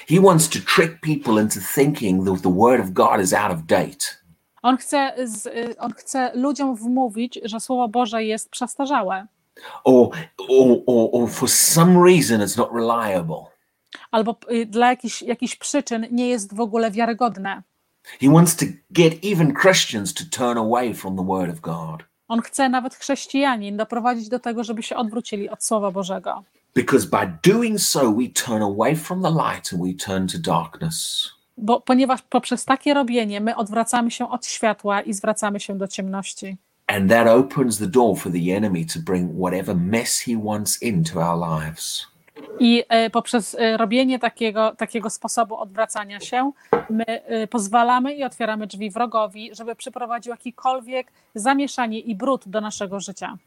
He 0.09 0.21
wants 0.21 0.49
to 0.49 0.59
trick 0.75 1.01
people 1.01 1.41
into 1.41 1.59
thinking 1.75 2.25
that 2.25 2.41
the 2.41 2.53
word 2.53 2.81
of 2.81 2.89
God 2.89 3.21
is 3.21 3.33
out 3.33 3.51
of 3.51 3.65
date. 3.65 4.23
On 4.61 4.77
chce, 4.77 5.13
z, 5.25 5.45
y, 5.45 5.75
on 5.79 5.93
chce 5.93 6.31
ludziom 6.35 6.75
wmówić, 6.75 7.39
że 7.43 7.59
Słowo 7.59 7.87
Boże 7.87 8.23
jest 8.23 8.49
przestarzałe, 8.49 9.27
or, 9.83 10.09
or, 10.49 10.77
or, 10.85 11.09
or 11.11 11.29
for 11.29 11.49
some 11.49 12.03
reason 12.03 12.41
it's 12.41 12.57
not 12.57 12.69
reliable. 12.73 13.45
albo 14.11 14.35
y, 14.51 14.65
dla 14.65 14.89
jakichś, 14.89 15.21
jakichś 15.21 15.55
przyczyn 15.55 16.07
nie 16.11 16.27
jest 16.29 16.55
w 16.55 16.59
ogóle 16.59 16.91
wiarygodne. 16.91 17.63
He 18.21 18.29
wants 18.29 18.55
to 18.55 18.65
get 18.91 19.13
even 19.25 19.53
Christians 19.61 20.13
to 20.13 20.23
turn 20.31 20.57
away 20.57 20.93
from 20.93 21.15
the 21.17 21.25
word 21.25 21.49
of 21.53 21.59
God 21.61 22.03
On 22.27 22.41
chce 22.41 22.69
nawet 22.69 22.95
chrześcijanin 22.95 23.77
doprowadzić 23.77 24.29
do 24.29 24.39
tego, 24.39 24.63
żeby 24.63 24.83
się 24.83 24.95
odwrócili 24.95 25.49
od 25.49 25.63
Słowa 25.63 25.91
Bożego. 25.91 26.43
because 26.75 27.07
by 27.07 27.51
doing 27.53 27.79
so 27.79 28.11
we 28.11 28.27
turn 28.27 28.61
away 28.63 28.95
from 28.95 29.21
the 29.23 29.29
light 29.29 29.73
and 29.73 29.81
we 29.83 29.93
turn 29.93 30.27
to 30.27 30.37
darkness. 30.37 31.29
Bo, 31.57 31.81
ponieważ 31.81 32.21
poprzez 32.21 32.65
takie 32.65 32.93
robienie 32.93 33.41
my 33.41 33.55
odwracamy 33.55 34.11
się 34.11 34.29
od 34.29 34.45
światła 34.45 35.01
i 35.01 35.13
zwracamy 35.13 35.59
się 35.59 35.77
do 35.77 35.87
ciemności. 35.87 36.57
And 36.87 37.09
that 37.09 37.27
opens 37.27 37.77
the 37.77 37.87
door 37.87 38.17
for 38.17 38.31
the 38.31 38.51
enemy 38.51 38.85
to 38.85 38.99
bring 38.99 39.37
whatever 39.37 39.75
mess 39.75 40.19
he 40.19 40.35
wants 40.35 40.81
into 40.81 41.19
our 41.19 41.37
lives. 41.37 42.13
I 42.59 42.83
e, 42.89 43.09
poprzez 43.09 43.55
e, 43.55 43.77
robienie 43.77 44.19
takiego, 44.19 44.75
takiego 44.77 45.09
sposobu 45.09 45.57
odwracania 45.57 46.19
się, 46.19 46.51
my 46.89 47.05
e, 47.05 47.47
pozwalamy 47.47 48.15
i 48.15 48.23
otwieramy 48.23 48.67
drzwi 48.67 48.91
wrogowi, 48.91 49.49
żeby 49.55 49.75
przyprowadził 49.75 50.31
jakikolwiek 50.31 51.11
zamieszanie 51.35 51.99
i 51.99 52.15
brud 52.15 52.47
do 52.47 52.61
naszego 52.61 52.99
życia. 52.99 53.37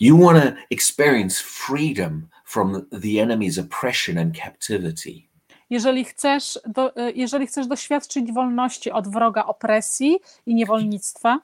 You 0.00 0.18
want 0.18 0.44
to 0.44 0.52
experience 0.70 1.42
freedom 1.44 2.26
from 2.44 2.86
the 2.90 3.22
enemy's 3.24 3.60
oppression 3.60 4.18
and 4.18 4.36
captivity. 4.36 5.30
Jeżeli 5.70 6.04
chcesz, 6.04 6.58
do, 6.66 6.92
jeżeli 7.14 7.46
chcesz 7.46 7.66
doświadczyć 7.66 8.32
wolności 8.32 8.90
od 8.90 9.08
wroga 9.08 9.44
opresji 9.44 10.18
i 10.46 10.54
niewolnictwa, 10.54 11.40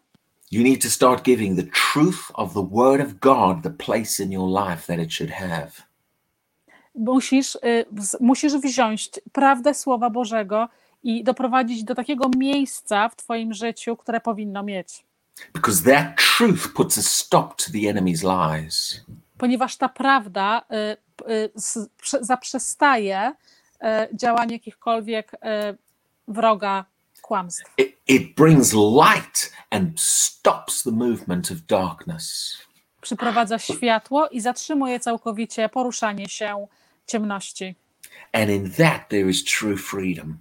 you 0.50 0.62
need 0.62 0.82
to 0.82 0.90
start 0.90 1.24
giving 1.24 1.56
the 1.56 1.70
truth 1.92 2.30
of 2.34 2.52
the 2.52 2.66
Word 2.70 3.00
of 3.00 3.20
God 3.20 3.62
the 3.62 3.70
place 3.70 4.22
in 4.22 4.32
your 4.32 4.48
life 4.48 4.86
that 4.86 4.98
it 4.98 5.12
should 5.12 5.30
have. 5.30 5.86
musisz, 6.96 7.54
y, 7.54 7.86
musisz 8.20 8.54
wziąć 8.54 9.10
prawdę 9.32 9.74
Słowa 9.74 10.10
Bożego 10.10 10.68
i 11.02 11.24
doprowadzić 11.24 11.84
do 11.84 11.94
takiego 11.94 12.30
miejsca 12.36 13.08
w 13.08 13.16
Twoim 13.16 13.54
życiu, 13.54 13.96
które 13.96 14.20
powinno 14.20 14.62
mieć. 14.62 15.06
Because 15.54 15.82
that 15.82 16.16
truth 16.36 16.72
puts 16.74 16.98
a 16.98 17.02
stop 17.02 17.56
to 17.56 17.64
the 17.72 17.78
enemy's 17.78 18.22
lies. 18.24 19.04
Ponieważ 19.38 19.76
ta 19.76 19.88
prawda 19.88 20.62
y, 21.28 21.32
y, 21.32 21.50
zaprzestaje 22.20 23.32
y, 23.32 24.16
działanie 24.16 24.52
jakichkolwiek 24.52 25.34
y, 25.34 25.38
wroga 26.28 26.84
kłamstw. 27.26 27.70
It, 27.78 27.96
it 28.06 28.34
brings 28.36 28.72
light 28.72 29.52
and 29.70 30.00
stops 30.00 30.82
the 30.82 30.90
movement 30.90 31.50
of 31.50 31.58
darkness. 31.68 32.56
Przyprowadza 33.00 33.58
światło 33.58 34.28
i 34.28 34.40
zatrzymuje 34.40 35.00
całkowicie 35.00 35.68
poruszanie 35.68 36.28
się 36.28 36.66
ciemności. 37.06 37.74
And 38.32 38.50
in 38.50 38.70
that, 38.72 39.08
there 39.08 39.30
is 39.30 39.44
true 39.44 39.76
freedom. 39.76 40.38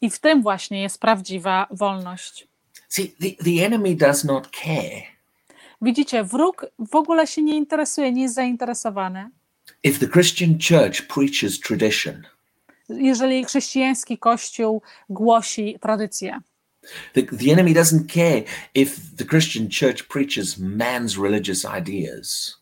I 0.00 0.10
w 0.10 0.18
tym 0.18 0.42
właśnie 0.42 0.82
jest 0.82 1.00
prawdziwa 1.00 1.66
wolność. 1.70 2.48
See, 2.88 3.08
the, 3.08 3.44
the 3.44 3.66
enemy 3.66 3.94
does 3.96 4.24
not 4.24 4.48
care 4.64 5.02
Widzicie, 5.82 6.24
wróg 6.24 6.66
w 6.78 6.94
ogóle 6.94 7.26
się 7.26 7.42
nie 7.42 7.56
interesuje, 7.56 8.12
nie 8.12 8.22
jest 8.22 8.34
zainteresowany. 8.34 9.30
if 9.82 9.98
the 9.98 10.08
Christian 10.12 10.58
church 10.58 11.02
preaches 11.08 11.60
tradition. 11.60 12.26
Jeżeli 12.88 13.44
chrześcijański 13.44 14.18
kościół 14.18 14.82
głosi 15.08 15.78
tradycję, 15.80 16.40
The, 17.14 17.22
the 17.22 17.50
enemy 17.50 17.72
doesn't 17.72 18.06
care 18.08 18.44
if 18.74 19.00
the 19.16 19.24
Christian 19.24 19.68
church 19.68 20.08
preaches 20.08 20.58
man's 20.58 21.16
religious 21.16 21.64
ideas. 21.64 22.56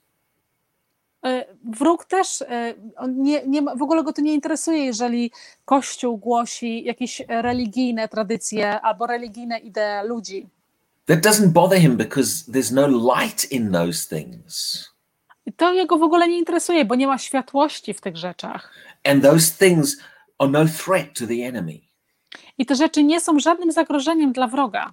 Y, 1.26 1.44
wróg 1.64 2.04
też 2.04 2.44
on 2.96 3.22
nie, 3.22 3.46
nie 3.46 3.62
w 3.62 3.82
ogóle 3.82 4.04
go 4.04 4.12
to 4.12 4.22
nie 4.22 4.34
interesuje, 4.34 4.84
jeżeli 4.84 5.30
kościół 5.64 6.18
głosi 6.18 6.84
jakieś 6.84 7.22
religijne 7.28 8.08
tradycje 8.08 8.80
albo 8.80 9.06
religijne 9.06 9.58
idee 9.58 10.02
ludzi. 10.04 10.46
That 11.06 11.20
doesn't 11.20 11.48
bother 11.48 11.80
him 11.80 11.96
because 11.96 12.52
there's 12.52 12.72
no 12.72 13.14
light 13.14 13.52
in 13.52 13.72
those 13.72 14.08
things. 14.08 14.84
To 15.56 15.72
jego 15.72 15.98
w 15.98 16.02
ogóle 16.02 16.28
nie 16.28 16.38
interesuje, 16.38 16.84
bo 16.84 16.94
nie 16.94 17.06
ma 17.06 17.18
światłości 17.18 17.94
w 17.94 18.00
tych 18.00 18.16
rzeczach. 18.16 18.72
And 19.04 19.22
those 19.22 19.52
things 19.58 19.96
are 20.42 20.50
no 20.50 20.64
threat 20.66 21.18
to 21.18 21.26
the 21.26 21.46
enemy. 21.46 21.80
I 22.58 22.66
te 22.66 22.74
rzeczy 22.74 23.04
nie 23.04 23.20
są 23.20 23.38
żadnym 23.38 23.72
zagrożeniem 23.72 24.32
dla 24.32 24.46
wroga. 24.46 24.92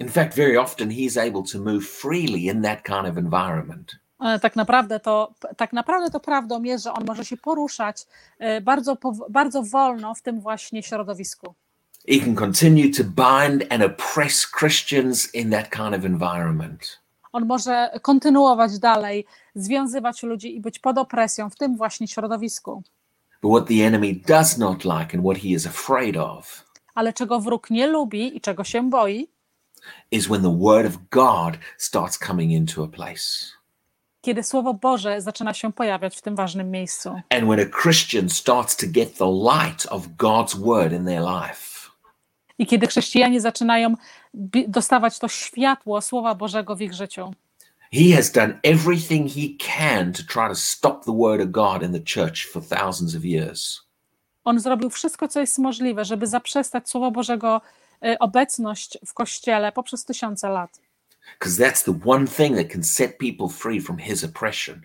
In 0.00 0.08
fact, 0.08 0.36
very 0.36 0.60
often 0.60 0.88
he's 0.88 1.28
able 1.28 1.42
to 1.52 1.58
move 1.58 1.84
freely 1.84 2.38
in 2.38 2.62
that 2.62 2.82
kind 2.82 3.06
of 3.06 3.16
environment. 3.16 3.96
E, 4.20 4.38
Tak 4.38 4.56
naprawdę 4.56 5.00
to, 5.00 5.34
tak 5.56 5.72
naprawdę 5.72 6.10
to 6.10 6.20
prawdą 6.20 6.62
jest, 6.62 6.84
że 6.84 6.92
on 6.92 7.04
może 7.06 7.24
się 7.24 7.36
poruszać 7.36 8.06
e, 8.38 8.60
bardzo, 8.60 8.96
bardzo 9.30 9.62
wolno 9.62 10.14
w 10.14 10.22
tym 10.22 10.40
właśnie 10.40 10.82
środowisku. 10.82 11.54
He 12.08 12.18
can 12.20 12.34
continue 12.34 12.90
to 12.90 13.04
bind 13.04 13.72
and 13.72 13.82
oppress 13.82 14.50
Christians 14.58 15.34
in 15.34 15.50
that 15.50 15.70
kind 15.70 15.94
of 15.98 16.04
environment. 16.04 17.00
On 17.32 17.46
może 17.46 17.90
kontynuować 18.02 18.78
dalej, 18.78 19.26
związywać 19.54 20.22
ludzi 20.22 20.56
i 20.56 20.60
być 20.60 20.78
pod 20.78 20.98
opresją 20.98 21.50
w 21.50 21.56
tym 21.56 21.76
właśnie 21.76 22.08
środowisku. 22.08 22.82
But 23.42 23.50
what 23.50 23.66
the 23.66 23.82
enemy 23.82 24.14
does 24.26 24.58
not 24.58 24.84
like 24.84 25.14
and 25.14 25.24
what 25.24 25.38
he 25.38 25.48
is 25.48 25.66
afraid 25.66 26.16
of 26.16 26.64
Ale 26.94 27.12
czego 27.12 27.40
wróg 27.40 27.70
nie 27.70 27.86
lubi 27.86 28.36
i 28.36 28.40
czego 28.40 28.64
się 28.64 28.90
boi, 28.90 29.28
is 30.10 30.26
when 30.26 30.42
the 30.42 30.58
word 30.58 30.86
of 30.86 30.96
God 31.10 31.58
starts 31.78 32.18
coming 32.18 32.52
into 32.52 32.84
a 32.84 32.88
place. 32.88 33.60
kiedy 34.20 34.42
Słowo 34.42 34.74
Boże 34.74 35.20
zaczyna 35.20 35.54
się 35.54 35.72
pojawiać 35.72 36.16
w 36.16 36.22
tym 36.22 36.36
ważnym 36.36 36.70
miejscu. 36.70 37.08
And 37.10 37.44
when 37.44 37.60
a 37.60 37.82
Christian 37.82 38.28
starts 38.28 38.76
to 38.76 38.86
get 38.88 39.18
the 39.18 39.26
light 39.26 39.86
of 39.90 40.06
God's 40.06 40.56
word 40.64 40.92
in 40.92 41.04
their 41.04 41.22
life. 41.22 41.90
I 42.58 42.66
kiedy 42.66 42.86
chrześcijanie 42.86 43.40
zaczynają 43.40 43.94
dostawać 44.68 45.18
to 45.18 45.28
światło 45.28 46.00
Słowa 46.00 46.34
Bożego 46.34 46.76
w 46.76 46.80
ich 46.80 46.94
życiu. 46.94 47.34
He 47.92 48.14
has 48.14 48.30
done 48.30 48.60
everything 48.62 49.28
he 49.28 49.56
can 49.58 50.12
to 50.12 50.22
try 50.22 50.48
to 50.48 50.54
stop 50.54 51.04
the 51.04 51.12
word 51.12 51.40
of 51.40 51.50
God 51.50 51.82
in 51.82 51.92
the 51.92 52.00
church 52.00 52.46
for 52.46 52.62
thousands 52.62 53.16
of 53.16 53.24
years. 53.24 53.80
On 54.44 54.60
zrobił 54.60 54.90
wszystko, 54.90 55.28
co 55.28 55.40
jest 55.40 55.58
możliwe, 55.58 56.04
żeby 56.04 56.26
zaprzestać 56.26 56.88
Słowa 56.88 57.10
Bożego 57.10 57.60
e, 58.02 58.18
obecność 58.18 58.98
w 59.06 59.14
Kościele 59.14 59.72
poprzez 59.72 60.04
tysiące 60.04 60.48
lat. 60.48 60.80
Because 61.38 61.62
that's 61.62 61.84
the 61.84 62.10
one 62.10 62.26
thing 62.26 62.56
that 62.56 62.72
can 62.72 62.84
set 62.84 63.18
people 63.18 63.48
free 63.48 63.80
from 63.80 63.98
his 63.98 64.24
oppression. 64.24 64.80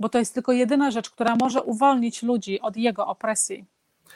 Bo 0.00 0.08
to 0.08 0.18
jest 0.18 0.34
tylko 0.34 0.52
jedyna 0.52 0.90
rzecz, 0.90 1.10
która 1.10 1.36
może 1.36 1.62
uwolnić 1.62 2.22
ludzi 2.22 2.60
od 2.60 2.76
jego 2.76 3.06
opresji. 3.06 3.64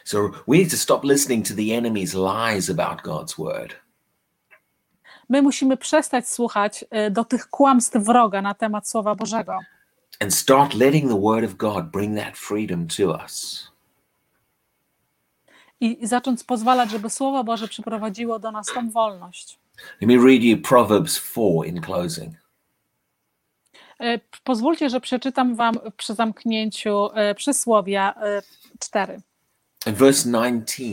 So 0.05 0.31
we 0.49 0.57
need 0.57 0.71
to 0.71 0.77
stop 0.77 1.05
listening 1.05 1.49
to 1.49 1.55
the 1.55 1.63
enemy's 1.63 2.15
lies 2.15 2.71
about 2.71 3.03
God's 3.03 3.37
word. 3.39 3.82
My 5.29 5.43
musimy 5.43 5.77
przestać 5.77 6.29
słuchać 6.29 6.85
e, 6.91 7.11
do 7.11 7.25
tych 7.25 7.51
kłamstw 7.51 7.97
wroga 7.97 8.43
na 8.43 8.55
temat 8.55 8.89
Słowa 8.89 9.15
Bożego 9.15 9.59
and 10.23 10.35
start 10.35 10.75
letting 10.75 11.09
the 11.09 11.21
word 11.21 11.45
of 11.45 11.57
God 11.57 11.91
bring 11.91 12.17
that 12.17 12.37
freedom 12.37 12.87
to 12.87 13.19
us. 13.25 13.69
i 15.81 16.07
zacząć 16.07 16.45
pozwalać, 16.45 16.91
żeby 16.91 17.11
Słowo 17.11 17.45
Boże 17.45 17.69
przyprowadziło 17.69 18.39
do 18.39 18.51
nas 18.51 18.67
tą 18.67 18.91
wolność. 18.91 19.59
Let 20.01 20.11
me 20.11 20.17
read 20.17 20.43
you 20.43 20.59
Proverbs 20.59 21.21
4 21.33 21.69
in 21.69 21.81
closing. 21.81 22.35
E, 24.01 24.19
Pozwólcie, 24.45 24.91
że 24.91 25.01
przeczytam 25.01 25.55
Wam 25.57 25.75
przy 25.97 26.15
zamknięciu 26.15 27.11
e, 27.15 27.35
przysłowia 27.35 28.15
e, 28.15 28.43
4. 28.79 29.21
In 29.87 29.95
verse 29.95 30.29
19 30.31 30.85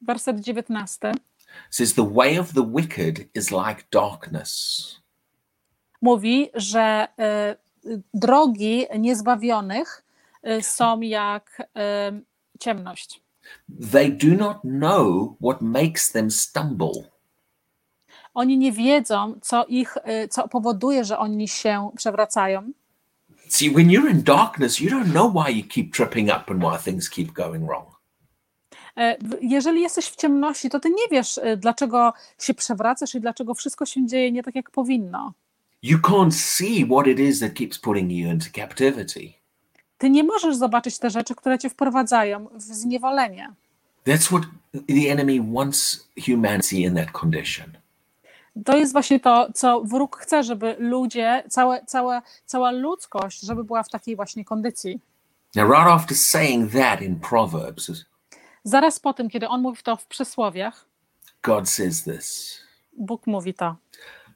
Werset 0.00 0.40
19 0.40 1.12
says, 1.70 1.94
The 1.94 2.04
way 2.12 2.38
of 2.38 2.52
the 2.52 2.62
wicked 2.62 3.28
is 3.34 3.50
like 3.50 3.84
darkness, 3.90 5.00
mówi, 6.02 6.50
że 6.54 7.08
e, 7.18 7.56
drogi 8.14 8.86
niezbawionych 8.98 10.04
e, 10.42 10.62
są 10.62 11.00
jak 11.00 11.62
e, 11.76 12.12
ciemność. 12.60 13.20
they 13.92 14.10
do 14.10 14.34
not 14.36 14.56
know 14.62 15.36
what 15.40 15.62
makes 15.62 16.12
them 16.12 16.30
stumble. 16.30 17.10
Oni 18.34 18.58
nie 18.58 18.72
wiedzą, 18.72 19.34
co 19.42 19.64
ich, 19.66 19.94
co 20.30 20.48
powoduje, 20.48 21.04
że 21.04 21.18
oni 21.18 21.48
się 21.48 21.90
przewracają. 21.96 22.72
See, 23.48 23.70
when 23.70 23.88
you're 23.88 24.10
in 24.10 24.22
darkness, 24.22 24.80
you 24.80 24.90
don't 24.90 25.12
know 25.12 25.32
why 25.32 25.48
you 25.48 25.64
keep 25.68 25.92
tripping 25.92 26.28
up 26.28 26.50
and 26.50 26.62
why 26.62 26.76
things 26.78 27.08
keep 27.08 27.32
going 27.32 27.66
wrong. 27.66 27.95
E, 28.96 29.16
Jeżeli 29.40 29.80
jesteś 29.82 30.06
w 30.06 30.16
ciemności, 30.16 30.70
to 30.70 30.80
ty 30.80 30.90
nie 30.90 31.08
wiesz, 31.10 31.38
e, 31.38 31.56
dlaczego 31.56 32.12
się 32.38 32.54
przewracasz 32.54 33.14
i 33.14 33.20
dlaczego 33.20 33.54
wszystko 33.54 33.86
się 33.86 34.06
dzieje 34.06 34.32
nie 34.32 34.42
tak, 34.42 34.54
jak 34.54 34.70
powinno. 34.70 35.32
You 35.82 35.98
can't 35.98 36.32
see 36.32 36.86
what 36.86 37.06
it 37.06 37.18
is 37.18 37.40
that 37.40 37.54
keeps 37.54 37.78
putting 37.78 38.12
you 38.12 38.30
into 38.30 38.46
captivity. 38.54 39.32
Ty 39.98 40.10
nie 40.10 40.24
możesz 40.24 40.56
zobaczyć 40.56 40.98
te 40.98 41.10
rzeczy, 41.10 41.34
które 41.34 41.58
cię 41.58 41.70
wprowadzają 41.70 42.48
w 42.54 42.62
zniewolenie. 42.62 43.52
That's 44.06 44.26
what 44.26 44.42
the 44.72 45.12
enemy 45.12 45.52
wants 45.54 46.08
humanity 46.26 46.76
in 46.76 46.94
that 46.94 47.10
condition. 47.20 47.66
To 48.64 48.76
jest 48.76 48.92
właśnie 48.92 49.20
to, 49.20 49.48
co 49.54 49.80
wróg 49.80 50.16
chce, 50.16 50.42
żeby 50.42 50.76
ludzie, 50.78 51.44
całe, 51.48 51.84
całe, 51.84 52.22
cała 52.46 52.70
ludzkość, 52.70 53.40
żeby 53.40 53.64
była 53.64 53.82
w 53.82 53.88
takiej 53.88 54.16
właśnie 54.16 54.44
kondycji. 54.44 55.00
Now, 55.54 55.70
right 55.70 55.86
after 55.86 56.16
saying 56.16 56.72
that 56.72 57.02
in 57.02 57.20
Proverbs, 57.20 57.90
Zaraz 58.66 59.00
po 59.00 59.12
tym, 59.12 59.30
kiedy 59.30 59.48
on 59.48 59.62
mówi 59.62 59.82
to 59.82 59.96
w 59.96 60.06
przysłowiach, 60.06 60.86
God 61.42 61.68
says 61.68 62.04
this 62.04 62.58
Bóg 62.98 63.26
mówi 63.26 63.54
to. 63.54 63.76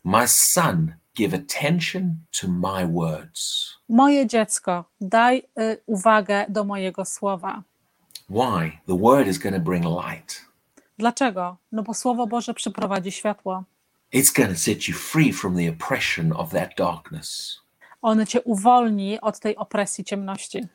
My 0.04 0.28
son, 0.28 0.94
give 1.14 1.34
attention 1.34 2.14
to 2.40 2.48
my 2.48 2.86
words. 2.86 3.70
Moje 3.88 4.26
dziecko, 4.26 4.84
daj 5.00 5.42
y, 5.60 5.82
uwagę 5.86 6.46
do 6.48 6.64
mojego 6.64 7.04
słowa. 7.04 7.62
Why? 8.28 8.78
The 8.86 8.98
word 8.98 9.28
is 9.28 9.38
going 9.38 9.56
to 9.56 9.62
bring 9.62 9.84
light. 9.84 10.44
Dlaczego? 10.98 11.56
No 11.72 11.82
bo 11.82 11.94
Słowo 11.94 12.26
Boże 12.26 12.54
przyprowadzi 12.54 13.12
światło. 13.12 13.64
It's 14.12 14.36
going 14.36 14.50
to 14.52 14.58
set 14.58 14.88
you 14.88 14.94
free 14.94 15.32
from 15.32 15.56
the 15.56 15.70
oppression 15.70 16.32
of 16.32 16.50
that 16.50 16.70
darkness. 16.76 17.60
On 18.02 18.26
cię 18.26 18.40
uwolni 18.40 19.20
od 19.20 19.40
tej 19.40 19.56
opresji 19.56 20.04
ciemności. 20.04 20.66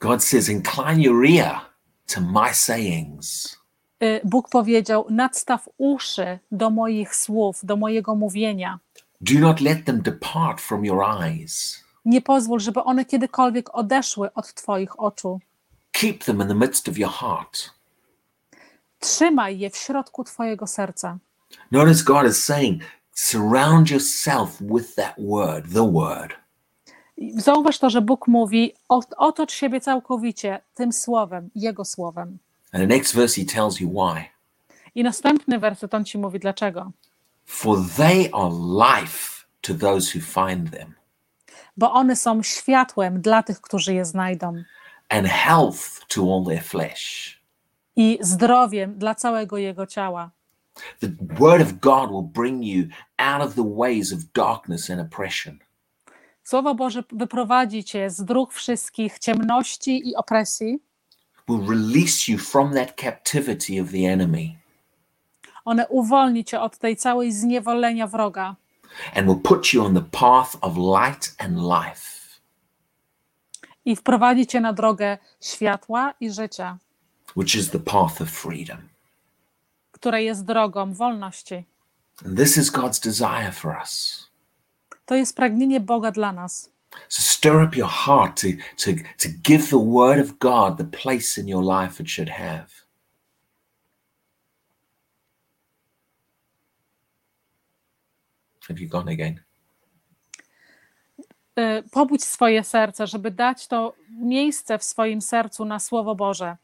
God 0.00 0.24
says, 0.24 0.48
Incline 0.48 1.02
your 1.02 1.24
ear 1.26 1.67
to 2.14 2.20
my 2.20 2.54
sayings. 2.54 3.56
Y, 4.02 4.20
Bóg 4.24 4.48
powiedział: 4.48 5.06
Nadstaw 5.10 5.68
uszy 5.78 6.38
do 6.52 6.70
moich 6.70 7.16
słów, 7.16 7.60
do 7.64 7.76
mojego 7.76 8.14
mówienia. 8.14 8.78
Do 9.20 9.38
not 9.40 9.60
let 9.60 9.84
them 9.84 10.02
depart 10.02 10.60
from 10.60 10.84
your 10.84 11.02
eyes. 11.04 11.84
Nie 12.04 12.20
pozwól, 12.22 12.60
żeby 12.60 12.82
one 12.84 13.04
kiedykolwiek 13.04 13.74
odeszły 13.74 14.32
od 14.34 14.54
Twoich 14.54 15.00
oczu. 15.00 15.40
keep 15.92 16.24
them 16.24 16.40
in 16.40 16.48
the 16.48 16.54
midst 16.54 16.88
of 16.88 16.98
your 16.98 17.10
heart. 17.10 17.70
Trzymaj 19.00 19.58
je 19.58 19.70
w 19.70 19.76
środku 19.76 20.24
Twojego 20.24 20.66
serca. 20.66 21.18
Notice 21.70 22.04
God 22.04 22.26
is 22.26 22.44
saying, 22.44 22.82
surround 23.14 23.90
yourself 23.90 24.60
with 24.60 24.94
that 24.94 25.14
word, 25.18 25.72
the 25.72 25.92
word. 25.92 26.34
Zauważ 27.36 27.78
to, 27.78 27.90
że 27.90 28.00
Bóg 28.00 28.28
mówi: 28.28 28.74
"Ot- 28.88 29.14
otocz 29.16 29.52
siebie 29.52 29.80
całkowicie 29.80 30.60
tym 30.74 30.92
słowem, 30.92 31.50
Jego 31.54 31.84
słowem. 31.84 32.38
And 32.72 32.82
the 32.82 32.86
next 32.86 33.14
verse, 33.14 33.40
he 33.40 33.46
tells 33.46 33.80
you 33.80 33.90
why. 33.90 34.24
I 34.94 35.02
następny 35.02 35.58
werset 35.58 35.94
on 35.94 36.04
ci 36.04 36.18
mówi 36.18 36.38
dlaczego. 36.38 36.92
For 37.46 37.78
they 37.96 38.30
are 38.32 38.50
life 39.00 39.44
to 39.60 39.74
those 39.74 40.18
who 40.18 40.24
find 40.46 40.70
them, 40.70 40.94
Bo 41.76 41.92
one 41.92 42.16
są 42.16 42.42
światłem 42.42 43.20
dla 43.20 43.42
tych, 43.42 43.60
którzy 43.60 43.94
je 43.94 44.04
znajdą, 44.04 44.62
and 45.08 45.26
health 45.28 46.06
to 46.08 46.20
all 46.22 46.44
their 46.46 46.62
flesh. 46.64 47.38
i 47.96 48.18
zdrowiem 48.20 48.98
dla 48.98 49.14
całego 49.14 49.58
jego 49.58 49.86
ciała. 49.86 50.30
The 51.00 51.08
word 51.20 51.62
of 51.62 51.72
God 51.72 52.10
will 52.10 52.22
bring 52.42 52.64
you 52.64 52.84
out 53.16 53.42
of 53.48 53.54
the 53.54 53.74
ways 53.76 54.12
of 54.12 54.18
darkness 54.34 54.90
and 54.90 55.00
oppression. 55.00 55.58
Słowo 56.48 56.74
Boże 56.74 57.04
wyprowadzi 57.12 57.84
cię 57.84 58.10
z 58.10 58.24
dróg 58.24 58.52
wszystkich 58.52 59.18
ciemności 59.18 60.08
i 60.08 60.16
opresji. 60.16 60.78
Will 61.48 61.66
release 61.68 62.28
you 62.32 62.38
from 62.38 62.74
that 62.74 63.00
captivity 63.00 63.82
of 63.82 63.90
the 63.90 64.12
enemy 64.12 64.56
One 65.64 65.88
uwolni 65.88 66.44
cię 66.44 66.60
od 66.60 66.78
tej 66.78 66.96
całej 66.96 67.32
zniewolenia 67.32 68.06
wroga 68.06 68.56
and 69.14 69.26
will 69.26 69.40
put 69.42 69.72
you 69.72 69.84
on 69.84 69.94
the 69.94 70.04
path 70.10 70.56
of 70.60 70.76
light 70.76 71.34
and 71.38 71.56
life. 71.56 72.08
i 73.84 73.96
wprowadzi 73.96 74.46
cię 74.46 74.60
na 74.60 74.72
drogę 74.72 75.18
światła 75.40 76.14
i 76.20 76.30
życia, 76.30 76.78
which 77.36 77.54
is 77.54 77.70
the 77.70 77.80
path 77.80 78.22
of 78.22 78.30
freedom. 78.30 78.78
która 79.92 80.18
jest 80.18 80.44
drogą 80.44 80.94
wolności. 80.94 81.64
And 82.26 82.38
this 82.38 82.56
is 82.56 82.70
God's 82.70 83.00
desire 83.04 83.52
for 83.52 83.76
us. 83.82 84.27
To 85.08 85.14
jest 85.14 85.36
pragnienie 85.36 85.80
Boga 85.80 86.10
dla 86.10 86.32
nas. 86.32 86.70
So 87.08 87.22
stir 87.22 87.62
up 87.62 87.76
your 87.76 87.88
heart 87.88 88.40
to, 88.40 88.48
to, 88.76 88.92
to 89.18 89.28
give 89.42 89.66
the 89.70 89.78
word 89.78 90.18
of 90.20 90.38
God 90.38 90.76
the 90.78 90.84
place 91.02 91.40
in 91.40 91.48
your 91.48 91.64
life 91.64 92.02
it 92.02 92.10
should 92.10 92.30
have. 92.30 92.68
Have 98.68 98.80
you 98.80 98.88
gone 98.88 99.08
again? 99.12 99.40
Y, 101.58 101.82
Pobudź 101.90 102.24
swoje 102.24 102.64
serce, 102.64 103.06
żeby 103.06 103.30
dać 103.30 103.66
to 103.66 103.94
miejsce 104.10 104.78
w 104.78 104.84
swoim 104.84 105.20
sercu 105.22 105.64
na 105.64 105.78
Słowo 105.78 106.14
Boże. 106.14 106.56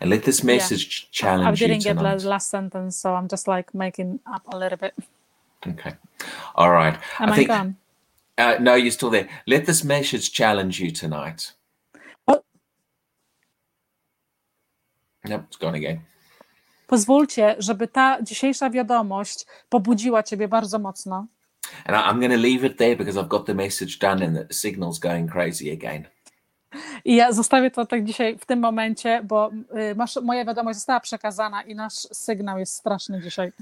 And 0.00 0.10
let 0.10 0.24
this 0.24 0.44
message 0.44 0.86
I 0.86 1.20
challenge 1.20 1.60
you 1.60 1.68
didn't 1.68 1.84
get 1.84 1.98
the 1.98 2.04
tonight. 2.04 2.24
last 2.24 2.50
sentence, 2.50 3.00
so 3.00 3.08
I'm 3.08 3.28
just 3.30 3.48
like 3.48 3.70
making 3.74 4.18
up 4.36 4.54
a 4.54 4.56
little 4.56 4.78
bit. 4.78 4.94
Okay. 5.66 5.92
All 6.54 6.70
right. 6.72 6.94
Am 7.20 7.28
I 7.28 7.32
I 7.32 7.36
think 7.36 7.48
gone? 7.48 7.74
uh, 8.38 8.54
no, 8.60 8.74
you're 8.74 8.90
still 8.92 9.10
there. 9.10 9.28
Let 9.46 9.64
this 9.66 9.84
message 9.84 10.30
challenge 10.32 10.80
you 10.80 10.90
tonight. 10.92 11.54
O- 12.28 12.42
Yep, 15.28 15.44
it's 15.48 15.56
gone 15.58 15.74
again. 15.76 16.00
Pozwólcie, 16.86 17.56
żeby 17.58 17.88
ta 17.88 18.18
dzisiejsza 18.22 18.70
wiadomość 18.70 19.46
pobudziła 19.68 20.22
Ciebie 20.22 20.48
bardzo 20.48 20.78
mocno. 20.78 21.26
And 21.86 21.96
I, 21.96 22.00
I'm 22.10 22.18
going 22.20 22.32
to 22.32 22.38
leave 22.48 22.64
it 22.66 22.76
there 22.78 22.96
because 22.96 23.16
I've 23.20 23.28
got 23.28 23.46
the 23.46 23.54
message 23.54 23.98
done 23.98 24.22
and 24.24 24.36
the 24.48 24.54
signal's 24.54 24.98
going 24.98 25.28
crazy 25.30 25.70
again. 25.72 26.08
I 27.04 27.16
ja 27.16 27.32
zostawię 27.32 27.70
to 27.70 27.86
tak 27.86 28.04
dzisiaj 28.04 28.38
w 28.38 28.46
tym 28.46 28.58
momencie, 28.58 29.20
bo 29.24 29.50
y, 29.90 29.94
masz, 29.94 30.16
moja 30.16 30.44
wiadomość 30.44 30.76
została 30.76 31.00
przekazana 31.00 31.62
i 31.62 31.74
nasz 31.74 31.94
sygnał 31.94 32.58
jest 32.58 32.74
straszny 32.74 33.20
dzisiaj. 33.20 33.52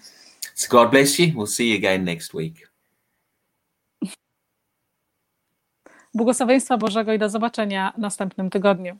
So 0.54 0.68
God 0.70 0.90
bless 0.90 1.18
you. 1.18 1.26
We'll 1.26 1.46
see 1.46 1.70
you 1.70 1.76
again 1.76 2.04
next 2.04 2.34
week. 2.34 2.70
Błogosławieństwa 6.14 6.76
Bożego 6.76 7.12
i 7.12 7.18
do 7.18 7.28
zobaczenia 7.28 7.92
następnym 7.98 8.50
tygodniu. 8.50 8.96